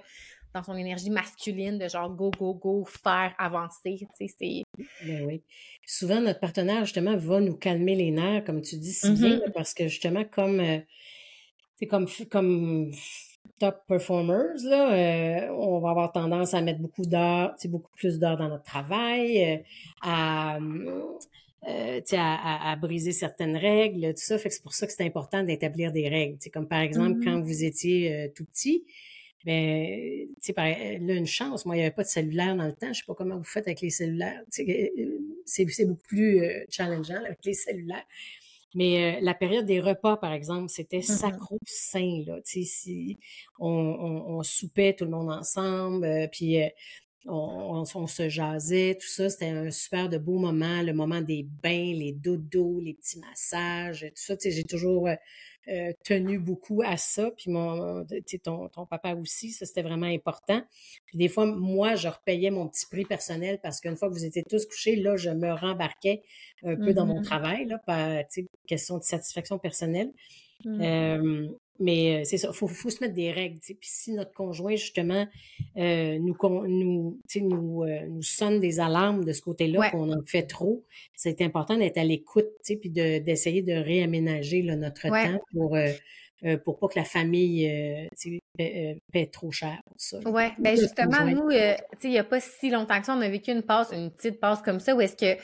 dans 0.53 0.63
son 0.63 0.75
énergie 0.75 1.09
masculine 1.09 1.77
de 1.77 1.87
genre 1.87 2.09
go, 2.09 2.31
go, 2.31 2.53
go, 2.53 2.85
faire 2.85 3.33
avancer. 3.37 3.97
Tu 4.17 4.27
sais, 4.27 4.35
c'est. 4.39 4.85
Ben 5.05 5.25
oui. 5.25 5.43
Souvent, 5.85 6.21
notre 6.21 6.39
partenaire, 6.39 6.85
justement, 6.85 7.15
va 7.15 7.39
nous 7.39 7.55
calmer 7.55 7.95
les 7.95 8.11
nerfs, 8.11 8.43
comme 8.43 8.61
tu 8.61 8.77
dis 8.77 8.93
si 8.93 9.11
bien, 9.11 9.37
mm-hmm. 9.37 9.51
parce 9.51 9.73
que 9.73 9.87
justement, 9.87 10.23
comme. 10.23 10.61
c'est 11.75 11.85
euh, 11.85 11.89
comme, 11.89 12.07
comme 12.29 12.91
top 13.59 13.83
performers, 13.87 14.55
là, 14.63 14.93
euh, 14.93 15.49
on 15.57 15.79
va 15.79 15.89
avoir 15.91 16.11
tendance 16.11 16.53
à 16.53 16.61
mettre 16.61 16.79
beaucoup 16.79 17.05
d'heures, 17.05 17.55
beaucoup 17.65 17.91
plus 17.95 18.19
d'heures 18.19 18.37
dans 18.37 18.49
notre 18.49 18.63
travail, 18.63 19.43
euh, 19.43 19.57
à, 20.01 20.57
euh, 20.57 22.01
à, 22.11 22.71
à, 22.71 22.75
briser 22.75 23.11
certaines 23.11 23.57
règles, 23.57 24.13
tout 24.13 24.21
ça. 24.23 24.37
Fait 24.37 24.49
que 24.49 24.55
c'est 24.55 24.63
pour 24.63 24.73
ça 24.73 24.87
que 24.87 24.93
c'est 24.93 25.05
important 25.05 25.43
d'établir 25.43 25.91
des 25.91 26.07
règles. 26.07 26.37
Comme 26.53 26.67
par 26.67 26.81
exemple, 26.81 27.19
quand 27.23 27.39
mm-hmm. 27.39 27.43
vous 27.43 27.63
étiez 27.63 28.31
tout 28.35 28.45
petit, 28.45 28.85
ben, 29.45 30.27
tu 30.41 30.53
sais, 30.53 30.99
là, 30.99 31.13
une 31.13 31.25
chance, 31.25 31.65
moi, 31.65 31.75
il 31.75 31.79
n'y 31.79 31.85
avait 31.85 31.95
pas 31.95 32.03
de 32.03 32.09
cellulaire 32.09 32.55
dans 32.55 32.65
le 32.65 32.73
temps. 32.73 32.91
Je 32.91 32.99
sais 32.99 33.05
pas 33.05 33.15
comment 33.15 33.37
vous 33.37 33.43
faites 33.43 33.67
avec 33.67 33.81
les 33.81 33.89
cellulaires. 33.89 34.41
C'est 34.49 35.85
beaucoup 35.85 36.07
plus 36.07 36.41
challengeant 36.69 37.23
avec 37.23 37.39
les 37.45 37.53
cellulaires. 37.53 38.05
Mais 38.75 39.17
euh, 39.17 39.19
la 39.21 39.33
période 39.33 39.65
des 39.65 39.79
repas, 39.79 40.17
par 40.17 40.33
exemple, 40.33 40.69
c'était 40.69 40.99
mmh 40.99 41.03
sacro-saint. 41.03 42.23
Là, 42.25 42.39
si 42.43 43.17
on, 43.59 43.69
on, 43.69 44.43
soupait 44.43 44.93
tout 44.93 45.05
le 45.05 45.11
monde 45.11 45.31
ensemble, 45.31 46.05
euh, 46.05 46.27
puis 46.31 46.57
euh, 47.27 47.31
on, 47.31 47.83
on, 47.93 48.07
se 48.07 48.29
jasait, 48.29 48.97
tout 48.99 49.07
ça. 49.07 49.29
C'était 49.29 49.49
un 49.49 49.71
super 49.71 50.09
de 50.09 50.17
beau 50.17 50.37
moment, 50.37 50.81
le 50.81 50.93
moment 50.93 51.21
des 51.21 51.43
bains, 51.43 51.93
les 51.93 52.13
dodos, 52.13 52.79
les 52.79 52.93
petits 52.93 53.19
massages, 53.19 54.01
tout 54.01 54.23
ça. 54.23 54.35
J'ai 54.43 54.63
toujours 54.63 55.07
euh, 55.07 55.91
tenu 56.05 56.39
beaucoup 56.39 56.81
à 56.85 56.95
ça. 56.95 57.29
Puis 57.31 57.51
mon, 57.51 58.05
ton, 58.43 58.69
ton 58.69 58.85
papa 58.85 59.15
aussi, 59.15 59.51
ça 59.51 59.65
c'était 59.65 59.81
vraiment 59.81 60.07
important. 60.07 60.61
Puis 61.05 61.17
des 61.17 61.27
fois, 61.27 61.45
moi, 61.45 61.95
je 61.95 62.07
repayais 62.07 62.51
mon 62.51 62.67
petit 62.69 62.85
prix 62.85 63.03
personnel 63.03 63.59
parce 63.61 63.81
qu'une 63.81 63.97
fois 63.97 64.07
que 64.07 64.13
vous 64.13 64.25
étiez 64.25 64.43
tous 64.43 64.65
couchés, 64.65 64.95
là, 64.95 65.17
je 65.17 65.29
me 65.29 65.51
rembarquais 65.51 66.23
un 66.63 66.75
peu 66.77 66.93
dans 66.93 67.05
mon 67.05 67.19
mm-hmm. 67.19 67.25
travail, 67.25 67.65
là, 67.65 67.79
par 67.85 68.23
question 68.65 68.97
de 68.97 69.03
satisfaction 69.03 69.59
personnelle. 69.59 70.13
Mm. 70.63 70.77
Mais 70.77 71.17
euh, 71.17 71.47
c'est 71.79 72.37
ça, 72.37 72.49
il 72.51 72.55
faut, 72.55 72.67
faut, 72.67 72.89
se 72.89 73.01
mettre 73.01 73.13
des 73.13 73.31
règles. 73.31 73.59
Puis 73.59 73.77
si 73.81 74.13
notre 74.13 74.33
conjoint, 74.33 74.75
justement, 74.75 75.27
euh, 75.77 76.17
nous, 76.19 76.35
nous, 76.67 77.19
nous, 77.35 77.83
euh, 77.83 78.07
nous 78.07 78.23
sonne 78.23 78.59
des 78.59 78.79
alarmes 78.79 79.23
de 79.23 79.33
ce 79.33 79.41
côté-là, 79.41 79.89
qu'on 79.91 80.11
en 80.11 80.25
fait 80.25 80.43
trop, 80.43 80.83
c'est 81.15 81.41
important 81.41 81.77
d'être 81.77 81.97
à 81.97 82.03
l'écoute, 82.03 82.47
puis 82.65 82.89
d'essayer 82.89 83.61
de, 83.61 83.73
réaménager 83.73 84.61
là, 84.61 84.75
notre 84.75 85.07
temps 85.09 85.39
pour, 85.51 85.75
euh, 85.75 86.57
pour 86.57 86.79
pas 86.79 86.87
que 86.87 86.99
la 86.99 87.05
famille 87.05 87.71
paie, 88.57 89.25
trop 89.31 89.51
cher 89.51 89.77
pour 89.85 89.99
ça. 89.99 90.19
Oui, 90.25 90.43
bien 90.57 90.75
justement, 90.75 91.25
nous, 91.25 91.51
il 91.51 92.09
n'y 92.09 92.17
a 92.17 92.23
pas 92.23 92.39
si 92.39 92.69
longtemps 92.69 92.99
que 92.99 93.05
ça, 93.05 93.15
on 93.15 93.21
a 93.21 93.29
vécu 93.29 93.51
une 93.51 93.63
passe, 93.63 93.91
une 93.91 94.11
petite 94.11 94.39
passe 94.39 94.61
comme 94.61 94.79
ça, 94.79 94.95
où 94.95 95.01
est-ce 95.01 95.15
que 95.15 95.39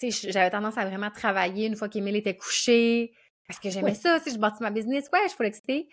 j'avais 0.00 0.50
tendance 0.50 0.78
à 0.78 0.86
vraiment 0.86 1.10
travailler 1.10 1.66
une 1.66 1.76
fois 1.76 1.88
qu'Émile 1.88 2.16
était 2.16 2.36
couché. 2.36 3.12
Parce 3.46 3.60
que 3.60 3.70
j'aimais 3.70 3.94
ça, 3.94 4.20
si 4.20 4.32
je 4.32 4.38
bâtis 4.38 4.62
ma 4.62 4.70
business, 4.70 5.08
ouais, 5.12 5.20
je 5.24 5.34
suis 5.34 5.44
l'exciter. 5.44 5.88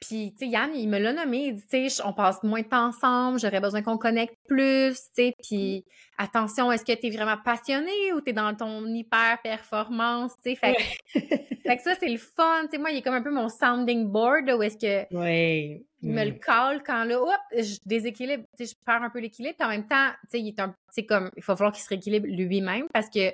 Puis, 0.00 0.32
tu 0.32 0.44
sais, 0.44 0.50
Yann, 0.50 0.74
il 0.74 0.88
me 0.88 0.98
l'a 0.98 1.12
nommé, 1.12 1.46
il 1.46 1.54
dit, 1.54 1.66
tu 1.66 1.88
sais, 1.88 2.02
on 2.04 2.12
passe 2.12 2.42
moins 2.42 2.60
de 2.60 2.66
temps 2.66 2.88
ensemble, 2.88 3.38
j'aurais 3.38 3.60
besoin 3.60 3.80
qu'on 3.80 3.96
connecte 3.96 4.36
plus, 4.46 4.94
tu 4.94 5.08
sais, 5.14 5.34
puis 5.42 5.84
attention, 6.18 6.70
est-ce 6.72 6.84
que 6.84 6.92
tu 6.92 7.06
es 7.06 7.10
vraiment 7.10 7.38
passionné 7.42 8.12
ou 8.12 8.20
tu 8.20 8.30
es 8.30 8.32
dans 8.32 8.54
ton 8.54 8.86
hyper-performance, 8.86 10.32
tu 10.44 10.50
sais, 10.50 10.56
fait, 10.56 10.74
fait, 11.06 11.76
que 11.76 11.82
ça, 11.82 11.94
c'est 11.98 12.08
le 12.08 12.18
fun, 12.18 12.64
tu 12.64 12.72
sais, 12.72 12.78
moi, 12.78 12.90
il 12.90 12.98
est 12.98 13.02
comme 13.02 13.14
un 13.14 13.22
peu 13.22 13.30
mon 13.30 13.48
sounding 13.48 14.06
board, 14.06 14.46
là, 14.46 14.56
où 14.58 14.62
est-ce 14.62 14.76
que 14.76 15.06
oui. 15.14 15.86
il 16.02 16.10
me 16.10 16.24
le 16.24 16.32
colle 16.32 16.82
quand, 16.84 17.04
là, 17.04 17.22
hop, 17.22 17.40
je 17.56 17.76
déséquilibre, 17.86 18.44
tu 18.58 18.66
sais, 18.66 18.74
je 18.74 18.84
perds 18.84 19.02
un 19.02 19.10
peu 19.10 19.20
l'équilibre, 19.20 19.54
puis 19.56 19.66
en 19.66 19.70
même 19.70 19.86
temps, 19.86 20.10
tu 20.24 20.30
sais, 20.32 20.40
il 20.40 20.48
est 20.48 20.60
un, 20.60 20.74
c'est 20.90 21.06
comme, 21.06 21.30
il 21.36 21.42
va 21.42 21.56
falloir 21.56 21.72
qu'il 21.72 21.82
se 21.82 21.88
rééquilibre 21.88 22.26
lui-même, 22.26 22.88
parce 22.92 23.08
que, 23.08 23.32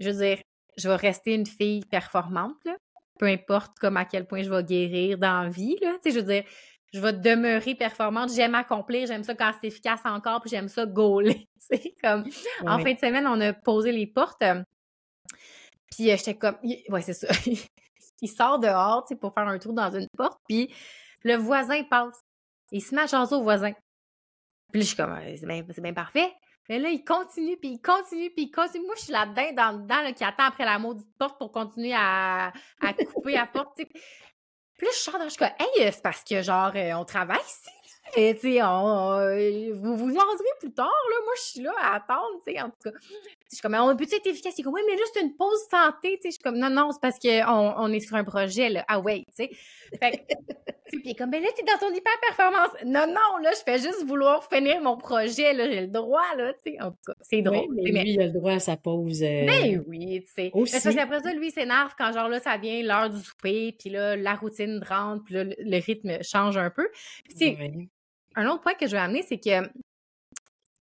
je 0.00 0.10
veux 0.10 0.18
dire, 0.18 0.38
je 0.78 0.88
vais 0.88 0.96
rester 0.96 1.34
une 1.34 1.46
fille 1.46 1.84
performante, 1.84 2.56
là. 2.64 2.76
peu 3.18 3.26
importe 3.26 3.78
comme 3.78 3.96
à 3.96 4.04
quel 4.04 4.26
point 4.26 4.42
je 4.42 4.50
vais 4.50 4.62
guérir 4.62 5.18
dans 5.18 5.42
la 5.42 5.48
vie, 5.48 5.76
là. 5.82 5.96
Je 6.04 6.12
veux 6.12 6.22
dire, 6.22 6.44
je 6.92 7.00
vais 7.00 7.12
demeurer 7.12 7.74
performante. 7.74 8.32
J'aime 8.32 8.54
accomplir, 8.54 9.06
j'aime 9.06 9.24
ça 9.24 9.34
quand 9.34 9.52
c'est 9.60 9.68
efficace 9.68 10.00
encore, 10.04 10.40
puis 10.40 10.50
j'aime 10.50 10.68
ça 10.68 10.86
gauler. 10.86 11.48
Comme 12.02 12.24
en 12.66 12.78
fin 12.78 12.94
de 12.94 12.98
semaine, 12.98 13.26
on 13.26 13.40
a 13.40 13.52
posé 13.52 13.92
les 13.92 14.06
portes. 14.06 14.42
Puis 15.90 16.10
euh, 16.10 16.16
j'étais 16.16 16.34
comme, 16.34 16.56
ouais, 16.62 17.02
c'est 17.02 17.12
ça. 17.12 17.28
il 18.22 18.28
sort 18.28 18.58
dehors, 18.58 19.04
pour 19.20 19.34
faire 19.34 19.48
un 19.48 19.58
tour 19.58 19.72
dans 19.72 19.90
une 19.90 20.08
porte, 20.16 20.38
puis 20.48 20.72
le 21.24 21.34
voisin 21.34 21.82
passe. 21.84 22.20
Il 22.70 22.82
se 22.82 22.94
met 22.94 23.02
à 23.02 23.22
au 23.22 23.42
voisin. 23.42 23.72
Puis 24.72 24.80
là, 24.80 24.82
je 24.82 24.86
suis 24.86 24.96
comme, 24.96 25.18
c'est 25.74 25.80
bien, 25.80 25.94
parfait. 25.94 26.30
Mais 26.68 26.78
là, 26.78 26.90
il 26.90 27.04
continue, 27.04 27.56
puis 27.56 27.70
il 27.70 27.80
continue, 27.80 28.30
puis 28.30 28.44
il 28.44 28.50
continue. 28.50 28.84
Moi, 28.86 28.94
je 28.96 29.04
suis 29.04 29.12
là-dedans, 29.12 29.52
dans, 29.54 29.86
dans 29.86 30.06
le 30.06 30.12
qui 30.12 30.24
attend 30.24 30.44
après 30.44 30.64
la 30.64 30.78
maudite 30.78 31.08
porte 31.18 31.38
pour 31.38 31.50
continuer 31.50 31.94
à, 31.94 32.52
à 32.80 32.92
couper 32.92 33.32
la 33.32 33.46
porte, 33.46 33.76
tu 33.76 33.84
sais. 33.84 33.88
Puis 34.76 34.86
là, 34.86 34.92
je 34.92 34.98
sors, 34.98 35.20
je 35.24 35.28
suis 35.28 35.38
comme, 35.38 35.48
hey, 35.58 35.92
c'est 35.92 36.02
parce 36.02 36.22
que, 36.22 36.40
genre, 36.40 36.70
euh, 36.74 36.92
on 36.92 37.04
travaille 37.04 37.40
ici, 37.40 37.70
et 38.16 38.34
tu 38.34 38.40
sais, 38.52 38.62
euh, 38.62 39.74
vous 39.74 39.96
vous 39.96 40.08
jaserez 40.08 40.54
plus 40.60 40.72
tard, 40.72 40.86
là. 40.86 41.16
Moi, 41.24 41.34
je 41.36 41.42
suis 41.42 41.60
là 41.60 41.72
à 41.80 41.96
attendre, 41.96 42.38
tu 42.46 42.52
sais, 42.52 42.60
en 42.60 42.70
tout 42.70 42.90
cas. 42.90 42.90
Je 43.50 43.56
suis 43.56 43.62
comme, 43.62 43.74
on 43.74 43.96
peut 43.96 44.04
être 44.04 44.26
efficace? 44.26 44.54
Il 44.58 44.64
comme, 44.64 44.74
oui, 44.74 44.82
mais 44.86 44.96
juste 44.96 45.18
une 45.20 45.34
pause 45.36 45.60
santé, 45.70 46.16
tu 46.16 46.22
sais. 46.22 46.28
Je 46.28 46.30
suis 46.32 46.42
comme, 46.42 46.58
non, 46.58 46.70
non, 46.70 46.90
c'est 46.92 47.00
parce 47.00 47.18
qu'on 47.18 47.74
on 47.76 47.92
est 47.92 48.00
sur 48.00 48.16
un 48.16 48.24
projet, 48.24 48.70
là. 48.70 48.84
Ah 48.88 49.00
ouais, 49.00 49.24
tu 49.36 49.44
sais. 49.44 49.50
Fait 50.00 50.26
que, 50.26 50.34
puis 50.90 51.14
comme, 51.14 51.30
ben 51.30 51.42
là, 51.42 51.48
t'es 51.54 51.62
dans 51.62 51.78
ton 51.78 51.92
hyper-performance. 51.92 52.70
Non, 52.84 53.06
non, 53.06 53.38
là, 53.42 53.50
je 53.52 53.62
fais 53.64 53.78
juste 53.78 54.04
vouloir 54.04 54.48
finir 54.48 54.80
mon 54.80 54.96
projet, 54.96 55.52
là. 55.52 55.70
J'ai 55.70 55.82
le 55.82 55.88
droit, 55.88 56.34
là, 56.36 56.52
tu 56.54 56.72
sais. 56.72 56.80
En 56.80 56.90
tout 56.90 56.98
cas, 57.06 57.12
c'est 57.20 57.42
drôle. 57.42 57.66
Oui, 57.70 57.92
mais 57.92 58.02
lui, 58.02 58.12
il 58.12 58.20
a 58.20 58.26
le 58.26 58.32
droit 58.32 58.52
à 58.52 58.58
sa 58.58 58.76
pause. 58.76 59.22
Euh... 59.22 59.46
Ben 59.46 59.82
oui, 59.86 60.24
tu 60.26 60.32
sais. 60.32 60.50
Parce 60.52 60.94
qu'après 60.94 61.20
ça, 61.20 61.32
lui, 61.32 61.48
il 61.48 61.52
s'énerve 61.52 61.94
quand, 61.98 62.12
genre, 62.12 62.28
là, 62.28 62.40
ça 62.40 62.56
vient 62.56 62.82
l'heure 62.82 63.10
du 63.10 63.20
souper, 63.20 63.76
puis 63.78 63.90
là, 63.90 64.16
la 64.16 64.34
routine 64.34 64.82
rentre, 64.88 65.24
puis 65.24 65.34
là, 65.34 65.44
le 65.44 65.84
rythme 65.84 66.22
change 66.22 66.56
un 66.56 66.70
peu. 66.70 66.88
Puis, 67.24 67.34
tu 67.34 67.56
sais, 67.56 67.88
un 68.34 68.46
autre 68.48 68.62
point 68.62 68.74
que 68.74 68.86
je 68.86 68.92
veux 68.92 69.02
amener, 69.02 69.22
c'est 69.22 69.38
que 69.38 69.68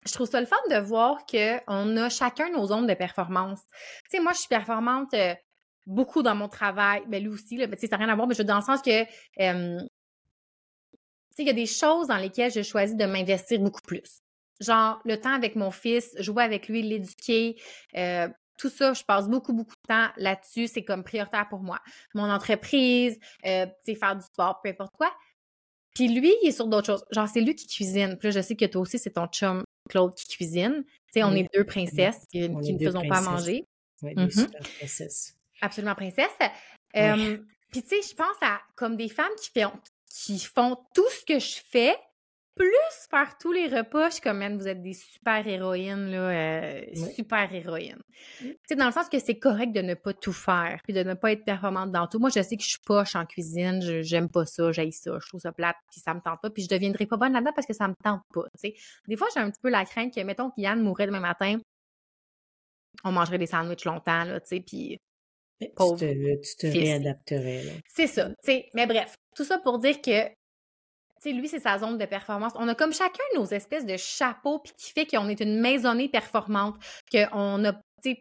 je 0.06 0.14
trouve 0.14 0.28
ça 0.28 0.40
le 0.40 0.48
fun 0.48 0.58
de 0.70 0.78
voir 0.78 1.26
qu'on 1.26 1.98
a 1.98 2.10
chacun 2.10 2.50
nos 2.50 2.68
zones 2.68 2.88
de 2.88 2.94
performance. 2.94 3.62
Tu 4.10 4.18
sais, 4.18 4.20
moi, 4.20 4.32
je 4.34 4.40
suis 4.40 4.48
performante 4.48 5.14
euh, 5.14 5.36
beaucoup 5.86 6.24
dans 6.24 6.36
mon 6.36 6.48
travail. 6.48 7.04
Ben, 7.08 7.22
lui 7.22 7.30
aussi, 7.30 7.58
là, 7.58 7.68
ça 7.78 7.88
n'a 7.92 7.98
rien 7.98 8.10
à 8.10 8.16
voir, 8.16 8.28
mais 8.28 8.36
je 8.36 8.44
dans 8.44 8.58
le 8.58 8.62
sens 8.62 8.82
que, 8.82 9.04
tu 9.04 9.90
sais, 11.42 11.44
il 11.44 11.48
y 11.48 11.52
a 11.52 11.54
des 11.54 11.66
choses 11.66 12.08
dans 12.08 12.18
lesquelles 12.18 12.52
je 12.52 12.62
choisis 12.62 12.96
de 12.96 13.06
m'investir 13.06 13.60
beaucoup 13.60 13.82
plus. 13.82 14.22
Genre, 14.60 15.02
le 15.06 15.20
temps 15.20 15.34
avec 15.34 15.56
mon 15.56 15.72
fils, 15.72 16.16
jouer 16.20 16.44
avec 16.44 16.68
lui, 16.68 16.84
l'éduquer, 16.84 17.60
euh, 17.98 18.28
tout 18.60 18.70
ça, 18.70 18.94
je 18.94 19.04
passe 19.04 19.28
beaucoup, 19.28 19.54
beaucoup 19.54 19.74
de 19.74 19.94
temps 19.94 20.10
là-dessus. 20.18 20.68
C'est 20.68 20.84
comme 20.84 21.04
prioritaire 21.04 21.48
pour 21.50 21.62
moi. 21.62 21.80
Mon 22.14 22.30
entreprise, 22.30 23.18
euh, 23.46 23.66
tu 23.66 23.94
sais, 23.94 23.96
faire 23.96 24.16
du 24.16 24.24
sport, 24.24 24.62
peu 24.62 24.70
importe 24.70 24.94
quoi. 24.96 25.12
Puis 25.96 26.08
lui, 26.08 26.34
il 26.44 26.50
est 26.50 26.52
sur 26.52 26.68
d'autres 26.68 26.86
choses. 26.86 27.06
Genre, 27.12 27.28
c'est 27.28 27.42
lui 27.42 27.56
qui 27.56 27.68
cuisine. 27.68 28.18
Puis 28.18 28.28
là, 28.28 28.32
je 28.32 28.42
sais 28.42 28.56
que 28.56 28.66
toi 28.66 28.82
aussi, 28.82 29.00
c'est 29.00 29.12
ton 29.12 29.26
chum 29.28 29.64
Claude 29.90 30.14
qui 30.14 30.28
cuisine. 30.28 30.84
Tu 30.86 30.92
sais, 31.14 31.24
on 31.24 31.34
est 31.34 31.48
deux 31.54 31.66
princesses 31.66 32.26
qui, 32.32 32.48
ne 32.48 32.78
faisons 32.78 33.08
pas 33.08 33.22
manger. 33.22 33.66
Oui, 34.04 34.14
deux 34.16 34.26
mm 34.26 34.48
princesses. 34.78 35.36
Absolument 35.60 35.96
princesses. 35.96 36.38
puis 36.94 37.82
tu 37.82 37.90
sais, 37.90 38.02
je 38.08 38.16
pense 38.16 38.38
à 38.42 38.62
comme 38.76 38.96
des 38.96 39.10
femmes 39.10 39.34
qui 39.42 39.60
font, 39.60 39.74
qui 40.12 40.40
font 40.40 40.78
tout 40.94 41.10
ce 41.10 41.26
que 41.26 41.40
je 41.40 41.60
fais, 41.70 41.96
plus 42.56 43.08
faire 43.10 43.38
tous 43.40 43.52
les 43.52 43.68
repas, 43.68 44.10
je 44.10 44.16
suis 44.16 44.22
comme, 44.22 44.58
vous 44.58 44.68
êtes 44.68 44.82
des 44.82 44.94
super 44.94 45.48
héroïnes, 45.48 46.12
là, 46.12 46.30
euh, 46.30 46.82
super 47.16 47.54
héroïnes. 47.54 48.02
Tu 48.40 48.58
sais, 48.68 48.76
dans 48.76 48.88
le 48.88 48.92
sens 48.92 49.08
que 49.10 49.20
c'est 49.20 49.40
correct 49.40 49.72
de 49.72 49.82
ne 49.82 49.94
pas 49.94 50.14
tout 50.14 50.34
faire, 50.34 50.80
puis 50.84 50.94
de 50.94 51.02
ne 51.02 51.14
pas 51.14 51.32
être 51.32 51.46
performante 51.46 51.92
dans 51.92 52.08
tout. 52.08 52.20
Moi, 52.20 52.30
je 52.30 52.42
sais 52.42 52.58
que 52.58 52.64
je 52.64 52.70
suis 52.70 52.80
poche 52.86 53.16
en 53.16 53.26
cuisine, 53.26 53.82
j'aime 54.02 54.30
pas 54.30 54.46
ça, 54.46 54.72
j'aille 54.72 54.92
ça, 54.92 55.18
je 55.22 55.28
trouve 55.28 55.40
ça 55.40 55.52
plate, 55.52 55.78
puis 55.90 56.02
ça 56.02 56.14
me 56.14 56.20
tente 56.20 56.42
pas, 56.42 56.50
puis 56.50 56.64
je 56.64 56.70
deviendrai 56.70 57.06
pas 57.06 57.18
bonne 57.18 57.34
là-dedans 57.34 57.54
parce 57.56 57.68
que 57.68 57.74
ça 57.74 57.88
me 57.88 57.96
tente 58.04 58.22
pas, 58.34 58.44
tu 58.44 58.70
sais. 58.70 58.76
Des 59.08 59.16
fois, 59.16 59.28
j'ai 59.34 59.40
un 59.40 59.50
petit 59.50 59.62
peu 59.62 59.70
la 59.70 59.86
crainte 59.86 60.14
que, 60.14 60.22
mettons, 60.22 60.52
qu'Yann 60.52 60.82
mourrait 60.82 61.08
demain 61.08 61.22
matin, 61.22 61.58
on 63.04 63.12
mangerait 63.12 63.40
des 63.40 63.48
sandwichs 63.48 63.86
longtemps, 63.86 64.26
là, 64.26 64.40
tu 64.42 64.48
sais, 64.48 64.60
puis. 64.60 64.98
Tu 65.62 65.68
te, 65.68 66.42
tu 66.42 66.56
te 66.58 66.68
réadapterais, 66.68 67.64
là. 67.64 67.72
C'est 67.88 68.08
ça, 68.08 68.30
tu 68.30 68.36
sais. 68.44 68.70
Mais 68.74 68.88
bref, 68.88 69.16
tout 69.36 69.44
ça 69.44 69.58
pour 69.58 69.80
dire 69.80 70.02
que 70.02 70.30
sais, 71.22 71.32
lui, 71.34 71.48
c'est 71.48 71.60
sa 71.60 71.78
zone 71.78 71.98
de 71.98 72.06
performance. 72.06 72.54
On 72.56 72.68
a 72.68 72.76
comme 72.76 72.94
chacun 72.94 73.24
nos 73.36 73.46
espèces 73.46 73.86
de 73.86 73.96
chapeaux, 73.96 74.60
puis 74.60 74.74
qui 74.78 74.92
fait 74.92 75.06
qu'on 75.06 75.30
est 75.30 75.40
une 75.40 75.60
maisonnée 75.62 76.10
performante, 76.10 76.76
qu'on 77.12 77.66
a 77.66 77.74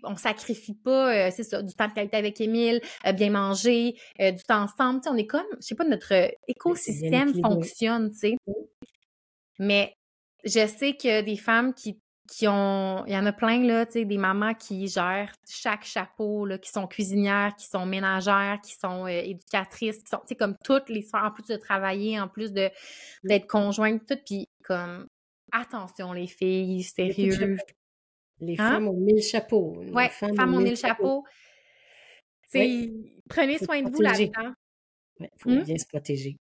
on 0.05 0.15
sacrifie 0.15 0.75
pas, 0.75 1.15
euh, 1.15 1.31
c'est 1.35 1.43
ça, 1.43 1.63
du 1.63 1.73
temps 1.75 1.89
de 1.89 1.95
qualité 1.95 2.15
avec 2.19 2.39
Émile, 2.39 2.83
euh, 3.07 3.13
bien 3.13 3.31
manger, 3.31 3.95
euh, 4.21 4.31
du 4.31 4.43
temps 4.43 4.65
ensemble. 4.65 5.01
on 5.07 5.17
est 5.17 5.27
comme, 5.27 5.47
je 5.55 5.69
sais 5.69 5.75
pas, 5.75 5.85
notre 5.85 6.13
écosystème 6.49 7.33
fonctionne, 7.43 8.11
tu 8.11 8.19
sais. 8.19 8.37
Mais 9.59 9.95
je 10.45 10.67
sais 10.67 10.97
que 10.97 11.23
des 11.23 11.37
femmes 11.39 11.73
qui 11.73 11.99
qui 12.31 12.47
ont. 12.47 13.05
Il 13.07 13.13
y 13.13 13.17
en 13.17 13.27
a 13.27 13.33
plein, 13.33 13.63
là, 13.65 13.85
tu 13.85 13.93
sais, 13.93 14.05
des 14.05 14.17
mamans 14.17 14.55
qui 14.55 14.87
gèrent 14.87 15.33
chaque 15.49 15.85
chapeau, 15.85 16.47
là, 16.47 16.59
qui 16.59 16.71
sont 16.71 16.87
cuisinières, 16.87 17.55
qui 17.57 17.67
sont 17.67 17.85
ménagères, 17.85 18.61
qui 18.63 18.75
sont 18.75 19.05
euh, 19.07 19.09
éducatrices, 19.09 19.99
qui 20.03 20.09
sont, 20.09 20.19
tu 20.19 20.29
sais, 20.29 20.35
comme 20.37 20.57
toutes 20.65 20.89
les 20.89 21.03
sphères, 21.03 21.25
en 21.25 21.33
plus 21.33 21.47
de 21.47 21.57
travailler, 21.57 22.21
en 22.21 22.29
plus 22.29 22.53
de 22.53 22.71
d'être 23.25 23.49
conjointes, 23.49 24.07
tout. 24.07 24.19
Puis, 24.25 24.49
comme, 24.65 25.09
attention, 25.51 26.13
les 26.13 26.29
filles, 26.29 26.85
sérieux. 26.85 27.57
Les 28.39 28.55
hein? 28.59 28.75
femmes 28.75 28.89
ont 28.89 28.97
mille 28.97 29.23
chapeaux. 29.23 29.83
Oui, 29.93 30.09
femmes, 30.09 30.35
femmes 30.37 30.55
ont 30.55 30.61
mille 30.61 30.77
chapeaux. 30.77 31.25
Prenez 32.53 33.59
soin 33.59 33.83
de 33.83 33.91
vous 33.91 34.01
là-dedans. 34.01 34.55
Il 35.19 35.29
faut 35.37 35.51
hum? 35.51 35.63
bien 35.63 35.77
se 35.77 35.87
protéger. 35.87 36.37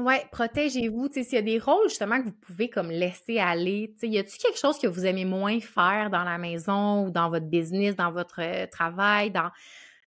Oui, 0.00 0.14
protégez-vous. 0.32 1.08
S'il 1.12 1.32
y 1.32 1.36
a 1.36 1.42
des 1.42 1.58
rôles 1.58 1.88
justement 1.88 2.18
que 2.20 2.24
vous 2.24 2.32
pouvez 2.32 2.70
comme 2.70 2.90
laisser 2.90 3.38
aller, 3.38 3.94
y 4.02 4.18
a-t-il 4.18 4.38
quelque 4.38 4.58
chose 4.58 4.78
que 4.78 4.86
vous 4.86 5.04
aimez 5.04 5.26
moins 5.26 5.60
faire 5.60 6.08
dans 6.08 6.24
la 6.24 6.38
maison 6.38 7.04
ou 7.04 7.10
dans 7.10 7.28
votre 7.28 7.46
business, 7.46 7.96
dans 7.96 8.10
votre 8.10 8.40
euh, 8.40 8.66
travail, 8.66 9.30
dans 9.30 9.50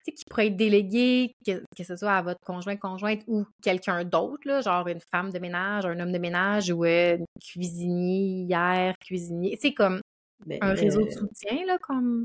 qui 0.05 0.25
pourrait 0.29 0.49
être 0.49 0.57
délégué, 0.57 1.35
que, 1.47 1.85
ce 1.85 1.97
soit 1.97 2.13
à 2.13 2.23
votre 2.23 2.41
conjoint, 2.45 2.77
conjointe 2.77 3.23
ou 3.29 3.45
quelqu'un 3.63 4.05
d'autre, 4.05 4.63
genre 4.63 4.87
une 4.89 5.01
femme 5.01 5.31
de 5.31 5.39
ménage, 5.39 5.87
un 5.87 5.99
homme 6.01 6.13
de 6.13 6.19
ménage 6.19 6.71
ou 6.71 6.85
euh, 6.85 7.17
une 7.17 7.27
cuisinière, 7.41 8.95
cuisinier. 8.99 9.57
C'est 9.61 9.75
comme 9.75 10.01
ben, 10.45 10.59
un 10.61 10.75
réseau 10.75 11.03
de 11.03 11.07
euh, 11.07 11.11
soutien, 11.11 11.65
là, 11.67 11.79
comme. 11.79 12.25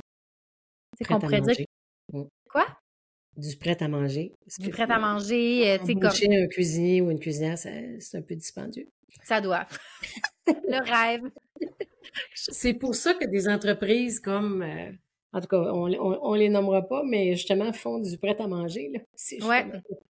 qu'on 1.07 1.19
pourrait 1.19 1.41
dire. 1.41 1.65
Mmh. 2.13 2.23
Quoi? 2.49 2.65
Du 3.38 3.56
prêt 3.56 3.82
à 3.82 3.88
manger. 3.88 4.34
Du 4.60 4.69
prêt 4.69 4.89
à 4.89 5.00
manger, 5.00 5.71
euh, 5.71 5.78
tu 5.80 5.86
sais, 5.86 5.93
comme... 5.93 6.34
un 6.34 6.47
cuisinier 6.47 7.02
ou 7.02 7.12
une 7.12 7.19
cuisinière, 7.19 7.58
c'est 7.58 8.00
un 8.15 8.21
peu 8.21 8.36
dispendieux. 8.36 8.88
Ça 9.23 9.39
doit. 9.39 9.67
le 10.47 10.84
rêve. 10.84 11.30
C'est 12.34 12.73
pour 12.73 12.95
ça 12.95 13.13
que 13.13 13.26
des 13.26 13.47
entreprises 13.47 14.19
comme, 14.19 14.63
euh, 14.63 14.91
en 15.34 15.41
tout 15.41 15.47
cas, 15.47 15.58
on, 15.58 15.91
on, 15.93 16.34
les 16.34 16.50
nommera 16.50 16.82
pas, 16.82 17.04
mais 17.04 17.36
justement 17.36 17.71
font 17.73 18.00
du 18.00 18.17
prêt 18.17 18.36
à 18.39 18.47
manger, 18.47 18.89
là. 18.93 19.00
C'est 19.15 19.43
ouais. 19.43 19.65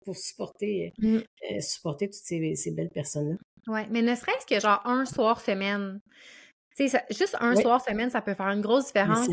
pour, 0.05 0.17
supporter, 0.17 0.93
mmh. 0.99 1.17
euh, 1.17 1.61
supporter 1.61 2.07
toutes 2.07 2.23
ces, 2.23 2.55
ces 2.55 2.71
belles 2.71 2.91
personnes-là. 2.91 3.37
Oui, 3.69 3.81
mais 3.91 4.03
ne 4.03 4.15
serait-ce 4.15 4.47
que 4.47 4.61
genre 4.61 4.81
un 4.85 5.05
soir 5.05 5.41
semaine. 5.41 6.01
Sais, 6.77 6.89
juste 7.11 7.37
un 7.41 7.57
soir 7.57 7.83
semaine, 7.83 8.11
ça 8.11 8.21
peut 8.21 8.35
faire 8.35 8.51
une 8.51 8.61
grosse 8.61 8.87
différence. 8.87 9.27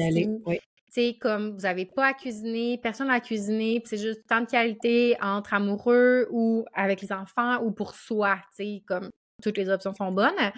oui 0.46 0.60
sais, 0.94 1.18
comme 1.20 1.52
vous 1.52 1.62
n'avez 1.62 1.86
pas 1.86 2.08
à 2.08 2.14
cuisiner, 2.14 2.78
personne 2.78 3.10
à 3.10 3.20
cuisiner, 3.20 3.82
c'est 3.86 3.98
juste 3.98 4.26
temps 4.28 4.42
de 4.42 4.46
qualité 4.46 5.16
entre 5.22 5.54
amoureux 5.54 6.28
ou 6.32 6.66
avec 6.74 7.02
les 7.02 7.12
enfants 7.12 7.62
ou 7.64 7.72
pour 7.72 7.96
soi, 7.96 8.38
tu 8.58 8.82
comme 8.86 9.10
toutes 9.42 9.58
les 9.58 9.70
options 9.70 9.94
sont 9.94 10.12
bonnes. 10.12 10.52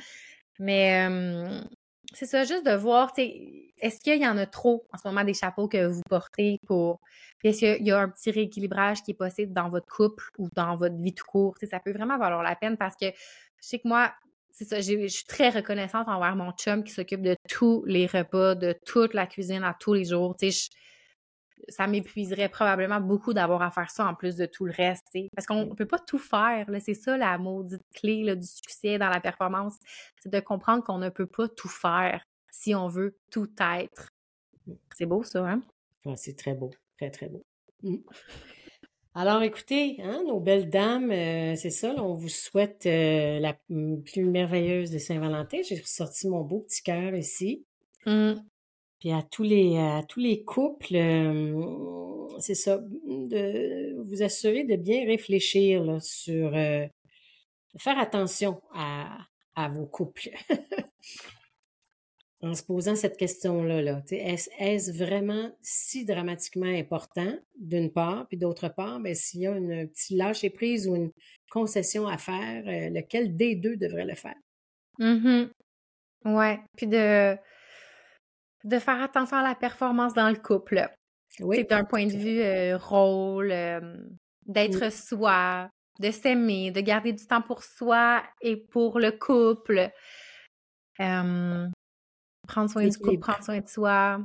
Mais 0.59 1.07
c'est 2.13 2.25
ça, 2.25 2.43
juste 2.43 2.65
de 2.65 2.75
voir, 2.75 3.13
tu 3.13 3.21
est-ce 3.77 3.99
qu'il 3.99 4.21
y 4.21 4.27
en 4.27 4.37
a 4.37 4.45
trop 4.45 4.87
en 4.93 4.97
ce 4.97 5.07
moment 5.07 5.23
des 5.23 5.33
chapeaux 5.33 5.67
que 5.67 5.85
vous 5.85 6.01
portez 6.09 6.59
pour. 6.65 7.01
Est-ce 7.43 7.59
qu'il 7.59 7.85
y 7.85 7.91
a 7.91 7.99
un 7.99 8.09
petit 8.09 8.31
rééquilibrage 8.31 9.03
qui 9.03 9.11
est 9.11 9.15
possible 9.15 9.53
dans 9.53 9.69
votre 9.69 9.85
couple 9.87 10.23
ou 10.37 10.49
dans 10.55 10.77
votre 10.77 10.95
vie 10.95 11.13
tout 11.13 11.25
court? 11.25 11.55
Ça 11.69 11.79
peut 11.79 11.91
vraiment 11.91 12.17
valoir 12.17 12.41
la 12.41 12.55
peine 12.55 12.77
parce 12.77 12.95
que 12.95 13.07
je 13.07 13.67
sais 13.67 13.79
que 13.79 13.87
moi, 13.87 14.13
c'est 14.57 14.63
ça, 14.63 14.79
je 14.79 15.07
suis 15.07 15.25
très 15.25 15.49
reconnaissante 15.49 16.07
envers 16.07 16.33
mon 16.37 16.53
chum 16.53 16.85
qui 16.85 16.93
s'occupe 16.93 17.21
de 17.21 17.35
tous 17.49 17.83
les 17.85 18.05
repas, 18.07 18.55
de 18.55 18.73
toute 18.85 19.13
la 19.13 19.27
cuisine 19.27 19.65
à 19.65 19.75
tous 19.77 19.93
les 19.93 20.05
jours. 20.05 20.33
Tu 20.39 20.49
sais, 20.49 20.69
ça 21.67 21.87
m'épuiserait 21.87 22.47
probablement 22.47 23.01
beaucoup 23.01 23.33
d'avoir 23.33 23.61
à 23.61 23.69
faire 23.69 23.91
ça 23.91 24.05
en 24.05 24.15
plus 24.15 24.37
de 24.37 24.45
tout 24.45 24.65
le 24.65 24.71
reste. 24.71 25.05
Parce 25.35 25.45
qu'on 25.45 25.65
ne 25.65 25.73
peut 25.73 25.85
pas 25.85 25.99
tout 25.99 26.17
faire. 26.17 26.67
C'est 26.79 26.93
ça 26.93 27.17
la 27.17 27.37
maudite 27.37 27.81
clé 27.93 28.23
là, 28.23 28.35
du 28.35 28.47
succès 28.47 28.97
dans 28.97 29.09
la 29.09 29.19
performance. 29.19 29.75
C'est 30.23 30.31
de 30.31 30.39
comprendre 30.39 30.85
qu'on 30.85 30.99
ne 30.99 31.09
peut 31.09 31.27
pas 31.27 31.49
tout 31.49 31.67
faire 31.67 32.23
si 32.49 32.73
on 32.73 32.87
veut 32.87 33.17
tout 33.31 33.49
être. 33.59 34.07
C'est 34.95 35.05
beau 35.05 35.21
ça, 35.23 35.45
hein? 35.45 35.61
c'est 36.15 36.37
très 36.37 36.53
beau. 36.53 36.71
Très, 36.97 37.11
très 37.11 37.27
beau. 37.27 37.43
Mmh. 37.83 37.97
Alors, 39.17 39.43
écoutez, 39.43 39.95
hein, 40.03 40.23
nos 40.27 40.41
belles 40.41 40.69
dames, 40.69 41.09
euh, 41.09 41.55
c'est 41.55 41.69
ça, 41.69 41.95
on 42.03 42.15
vous 42.15 42.27
souhaite 42.27 42.85
euh, 42.85 43.39
la 43.39 43.53
plus 44.03 44.25
merveilleuse 44.25 44.91
de 44.91 44.97
Saint-Valentin. 44.97 45.59
J'ai 45.65 45.79
ressorti 45.79 46.27
mon 46.27 46.41
beau 46.41 46.59
petit 46.59 46.83
cœur 46.83 47.15
ici. 47.15 47.65
Mmh. 48.05 48.33
Puis 48.99 49.13
à 49.13 49.23
tous 49.23 49.43
les, 49.43 49.77
à 49.77 50.03
tous 50.03 50.19
les 50.19 50.43
couples, 50.43 50.97
euh, 50.97 52.27
c'est 52.39 52.55
ça, 52.55 52.77
de 52.77 53.95
vous 54.03 54.21
assurer 54.21 54.65
de 54.65 54.75
bien 54.75 55.05
réfléchir 55.05 55.85
là, 55.85 55.97
sur 56.01 56.51
faire 56.51 57.97
attention 57.97 58.61
à, 58.73 59.17
à 59.55 59.69
vos 59.69 59.85
couples. 59.85 60.31
en 62.45 62.53
se 62.53 62.61
posant 62.61 62.95
cette 62.95 63.17
question-là, 63.17 63.81
là, 63.81 64.03
est-ce, 64.11 64.49
est-ce 64.59 64.91
vraiment 64.91 65.51
si 65.61 66.05
dramatiquement 66.05 66.67
important, 66.67 67.33
d'une 67.59 67.91
part, 67.91 68.27
puis 68.27 68.37
d'autre 68.37 68.67
part, 68.69 68.99
ben, 68.99 69.15
s'il 69.15 69.41
y 69.41 69.47
a 69.47 69.57
une 69.57 69.87
petite 69.89 70.15
lâcher 70.15 70.51
prise 70.51 70.87
ou 70.87 70.95
une 70.95 71.11
concession 71.49 72.07
à 72.07 72.19
faire, 72.19 72.63
euh, 72.67 72.89
lequel 72.91 73.35
des 73.35 73.55
deux 73.55 73.77
devrait 73.77 74.05
le 74.05 74.13
faire? 74.15 74.35
Mm 74.99 75.45
Ouais, 76.25 76.59
puis 76.75 76.87
de 76.87 77.35
de 78.63 78.79
faire 78.79 79.01
attention 79.01 79.37
à 79.37 79.43
la 79.43 79.53
performance 79.53 80.13
dans 80.13 80.29
le 80.29 80.37
couple. 80.37 80.89
Oui. 81.39 81.65
D'un 81.65 81.83
point 81.83 82.07
de 82.07 82.13
vue 82.13 82.41
euh, 82.41 82.77
rôle, 82.77 83.51
euh, 83.51 83.79
d'être 84.47 84.91
soi, 84.91 85.69
de 85.99 86.09
s'aimer, 86.09 86.71
de 86.71 86.81
garder 86.81 87.13
du 87.13 87.25
temps 87.27 87.43
pour 87.43 87.63
soi 87.63 88.23
et 88.41 88.57
pour 88.57 88.99
le 88.99 89.11
couple. 89.11 89.91
Prendre 92.45 92.69
soin 92.69 92.87
du 92.87 92.97
couple, 92.97 93.19
prendre 93.19 93.43
soin 93.43 93.59
de 93.59 93.67
soi. 93.67 94.19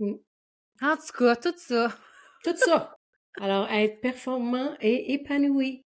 En 0.00 0.96
tout 0.96 1.18
cas, 1.18 1.36
tout 1.36 1.54
ça. 1.56 1.92
Tout 2.44 2.56
ça. 2.56 2.96
Alors, 3.40 3.68
être 3.70 4.00
performant 4.00 4.74
et 4.80 5.14
épanoui 5.14 5.84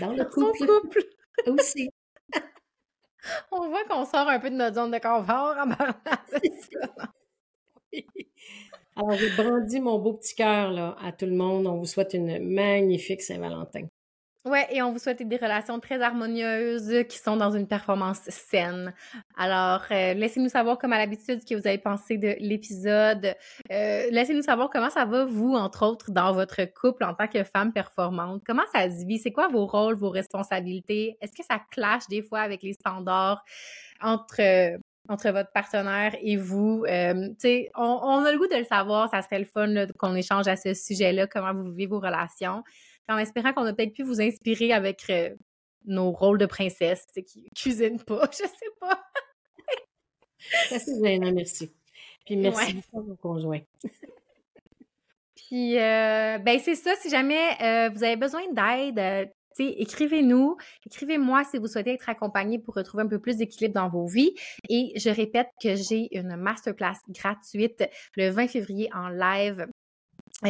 dans 0.00 0.12
le 0.12 0.24
couple. 0.30 0.58
Son 0.58 0.66
couple. 0.66 1.04
Aussi. 1.46 1.90
On 3.52 3.68
voit 3.68 3.84
qu'on 3.84 4.04
sort 4.04 4.28
un 4.28 4.38
peu 4.38 4.50
de 4.50 4.56
notre 4.56 4.76
zone 4.76 4.90
de 4.90 4.98
confort 4.98 5.56
en 5.58 5.68
parlant 5.68 5.94
de 6.32 6.50
ça. 6.82 7.12
Alors, 8.96 9.12
j'ai 9.12 9.30
brandi 9.30 9.80
mon 9.80 9.98
beau 9.98 10.14
petit 10.14 10.34
cœur 10.34 10.96
à 11.02 11.12
tout 11.12 11.26
le 11.26 11.36
monde. 11.36 11.66
On 11.66 11.76
vous 11.76 11.86
souhaite 11.86 12.14
une 12.14 12.38
magnifique 12.38 13.22
Saint-Valentin. 13.22 13.88
Ouais, 14.46 14.64
et 14.70 14.80
on 14.80 14.92
vous 14.92 15.00
souhaite 15.00 15.26
des 15.26 15.36
relations 15.38 15.80
très 15.80 16.00
harmonieuses 16.00 17.04
qui 17.08 17.18
sont 17.18 17.36
dans 17.36 17.50
une 17.50 17.66
performance 17.66 18.20
saine. 18.28 18.94
Alors, 19.36 19.82
euh, 19.90 20.14
laissez-nous 20.14 20.50
savoir, 20.50 20.78
comme 20.78 20.92
à 20.92 20.98
l'habitude, 20.98 21.40
ce 21.40 21.46
que 21.46 21.58
vous 21.58 21.66
avez 21.66 21.78
pensé 21.78 22.16
de 22.16 22.36
l'épisode. 22.38 23.34
Euh, 23.72 24.06
laissez-nous 24.12 24.42
savoir 24.42 24.70
comment 24.70 24.88
ça 24.88 25.04
va, 25.04 25.24
vous, 25.24 25.54
entre 25.54 25.84
autres, 25.84 26.12
dans 26.12 26.32
votre 26.32 26.64
couple 26.64 27.02
en 27.02 27.12
tant 27.12 27.26
que 27.26 27.42
femme 27.42 27.72
performante. 27.72 28.42
Comment 28.46 28.62
ça 28.72 28.88
se 28.88 29.04
vit? 29.04 29.18
C'est 29.18 29.32
quoi 29.32 29.48
vos 29.48 29.66
rôles, 29.66 29.96
vos 29.96 30.10
responsabilités? 30.10 31.16
Est-ce 31.20 31.32
que 31.32 31.44
ça 31.44 31.60
clash 31.72 32.06
des 32.08 32.22
fois 32.22 32.38
avec 32.38 32.62
les 32.62 32.74
standards 32.74 33.44
entre 34.00 34.78
entre 35.08 35.30
votre 35.30 35.50
partenaire 35.52 36.14
et 36.20 36.36
vous? 36.36 36.84
Euh, 36.88 37.30
on, 37.76 38.00
on, 38.02 38.24
a 38.24 38.30
le 38.32 38.38
goût 38.38 38.46
de 38.46 38.56
le 38.56 38.64
savoir, 38.64 39.08
ça 39.10 39.22
serait 39.22 39.38
le 39.40 39.44
fun 39.44 39.86
qu'on 39.98 40.14
échange 40.14 40.46
à 40.46 40.56
ce 40.56 40.74
sujet-là, 40.74 41.26
comment 41.26 41.52
vous 41.52 41.70
vivez 41.72 41.86
vos 41.86 42.00
relations. 42.00 42.62
En 43.08 43.18
espérant 43.18 43.52
qu'on 43.52 43.66
a 43.66 43.72
peut-être 43.72 43.92
pu 43.92 44.02
vous 44.02 44.20
inspirer 44.20 44.72
avec 44.72 45.08
euh, 45.10 45.34
nos 45.84 46.10
rôles 46.10 46.38
de 46.38 46.46
princesse 46.46 47.06
qui 47.26 47.48
cuisinent 47.54 48.02
pas, 48.02 48.28
je 48.32 48.38
sais 48.38 48.72
pas. 48.80 49.02
merci. 51.32 51.72
Puis 52.24 52.36
merci 52.36 52.74
beaucoup 52.74 52.98
à 52.98 53.02
vos 53.02 53.16
conjoints. 53.16 53.62
Puis, 55.48 55.78
euh, 55.78 56.38
ben 56.38 56.58
c'est 56.58 56.74
ça. 56.74 56.94
Si 57.00 57.08
jamais 57.08 57.50
euh, 57.62 57.88
vous 57.90 58.02
avez 58.02 58.16
besoin 58.16 58.42
d'aide, 58.52 59.30
écrivez-nous, 59.58 60.56
écrivez-moi 60.84 61.44
si 61.44 61.58
vous 61.58 61.68
souhaitez 61.68 61.94
être 61.94 62.08
accompagné 62.08 62.58
pour 62.58 62.74
retrouver 62.74 63.04
un 63.04 63.08
peu 63.08 63.20
plus 63.20 63.36
d'équilibre 63.36 63.74
dans 63.74 63.88
vos 63.88 64.06
vies. 64.06 64.34
Et 64.68 64.92
je 64.96 65.08
répète 65.08 65.48
que 65.62 65.76
j'ai 65.76 66.08
une 66.16 66.36
masterclass 66.36 66.98
gratuite 67.08 67.88
le 68.16 68.30
20 68.30 68.48
février 68.48 68.88
en 68.92 69.08
live 69.08 69.66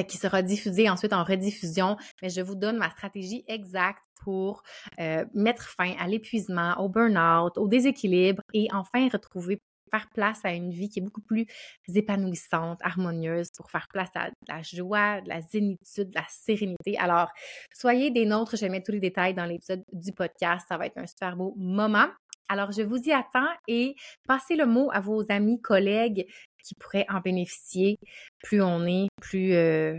qui 0.08 0.16
sera 0.16 0.42
diffusée 0.42 0.90
ensuite 0.90 1.12
en 1.12 1.24
rediffusion, 1.24 1.96
mais 2.22 2.28
je 2.28 2.40
vous 2.40 2.54
donne 2.56 2.76
ma 2.76 2.90
stratégie 2.90 3.44
exacte 3.46 4.02
pour 4.22 4.62
euh, 4.98 5.24
mettre 5.34 5.68
fin 5.68 5.94
à 5.98 6.08
l'épuisement, 6.08 6.74
au 6.80 6.88
burn-out, 6.88 7.56
au 7.56 7.68
déséquilibre 7.68 8.42
et 8.52 8.68
enfin 8.72 9.08
retrouver 9.08 9.60
faire 9.90 10.08
place 10.12 10.40
à 10.44 10.52
une 10.52 10.70
vie 10.70 10.88
qui 10.88 10.98
est 10.98 11.02
beaucoup 11.02 11.20
plus 11.20 11.46
épanouissante, 11.94 12.80
harmonieuse, 12.82 13.50
pour 13.56 13.70
faire 13.70 13.86
place 13.92 14.10
à 14.14 14.30
la 14.48 14.62
joie, 14.62 15.20
de 15.20 15.28
la 15.28 15.40
zénitude, 15.42 16.10
de 16.10 16.14
la 16.14 16.26
sérénité. 16.28 16.98
Alors, 16.98 17.28
soyez 17.72 18.10
des 18.10 18.26
nôtres, 18.26 18.56
je 18.56 18.62
vais 18.62 18.68
mettre 18.68 18.86
tous 18.86 18.92
les 18.92 19.00
détails 19.00 19.34
dans 19.34 19.44
l'épisode 19.44 19.84
du 19.92 20.12
podcast, 20.12 20.66
ça 20.68 20.76
va 20.76 20.86
être 20.86 20.98
un 20.98 21.06
super 21.06 21.36
beau 21.36 21.54
moment. 21.56 22.08
Alors, 22.48 22.70
je 22.70 22.82
vous 22.82 22.98
y 22.98 23.12
attends 23.12 23.48
et 23.66 23.96
passez 24.28 24.54
le 24.54 24.66
mot 24.66 24.88
à 24.92 25.00
vos 25.00 25.24
amis, 25.28 25.60
collègues 25.60 26.26
qui 26.66 26.74
pourraient 26.74 27.06
en 27.08 27.20
bénéficier. 27.20 27.98
Plus 28.42 28.62
on 28.62 28.86
est, 28.86 29.08
plus, 29.20 29.54
euh, 29.54 29.96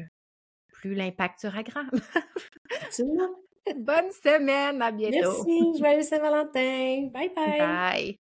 plus 0.74 0.94
l'impact 0.94 1.40
sera 1.40 1.64
grand. 1.64 1.86
Bonne 3.76 4.12
semaine, 4.12 4.82
à 4.82 4.92
bientôt. 4.92 5.46
Merci, 5.46 5.78
joyeux 5.78 6.02
Saint-Valentin. 6.02 7.10
Bye 7.12 7.32
bye. 7.36 7.60
Bye. 7.60 8.20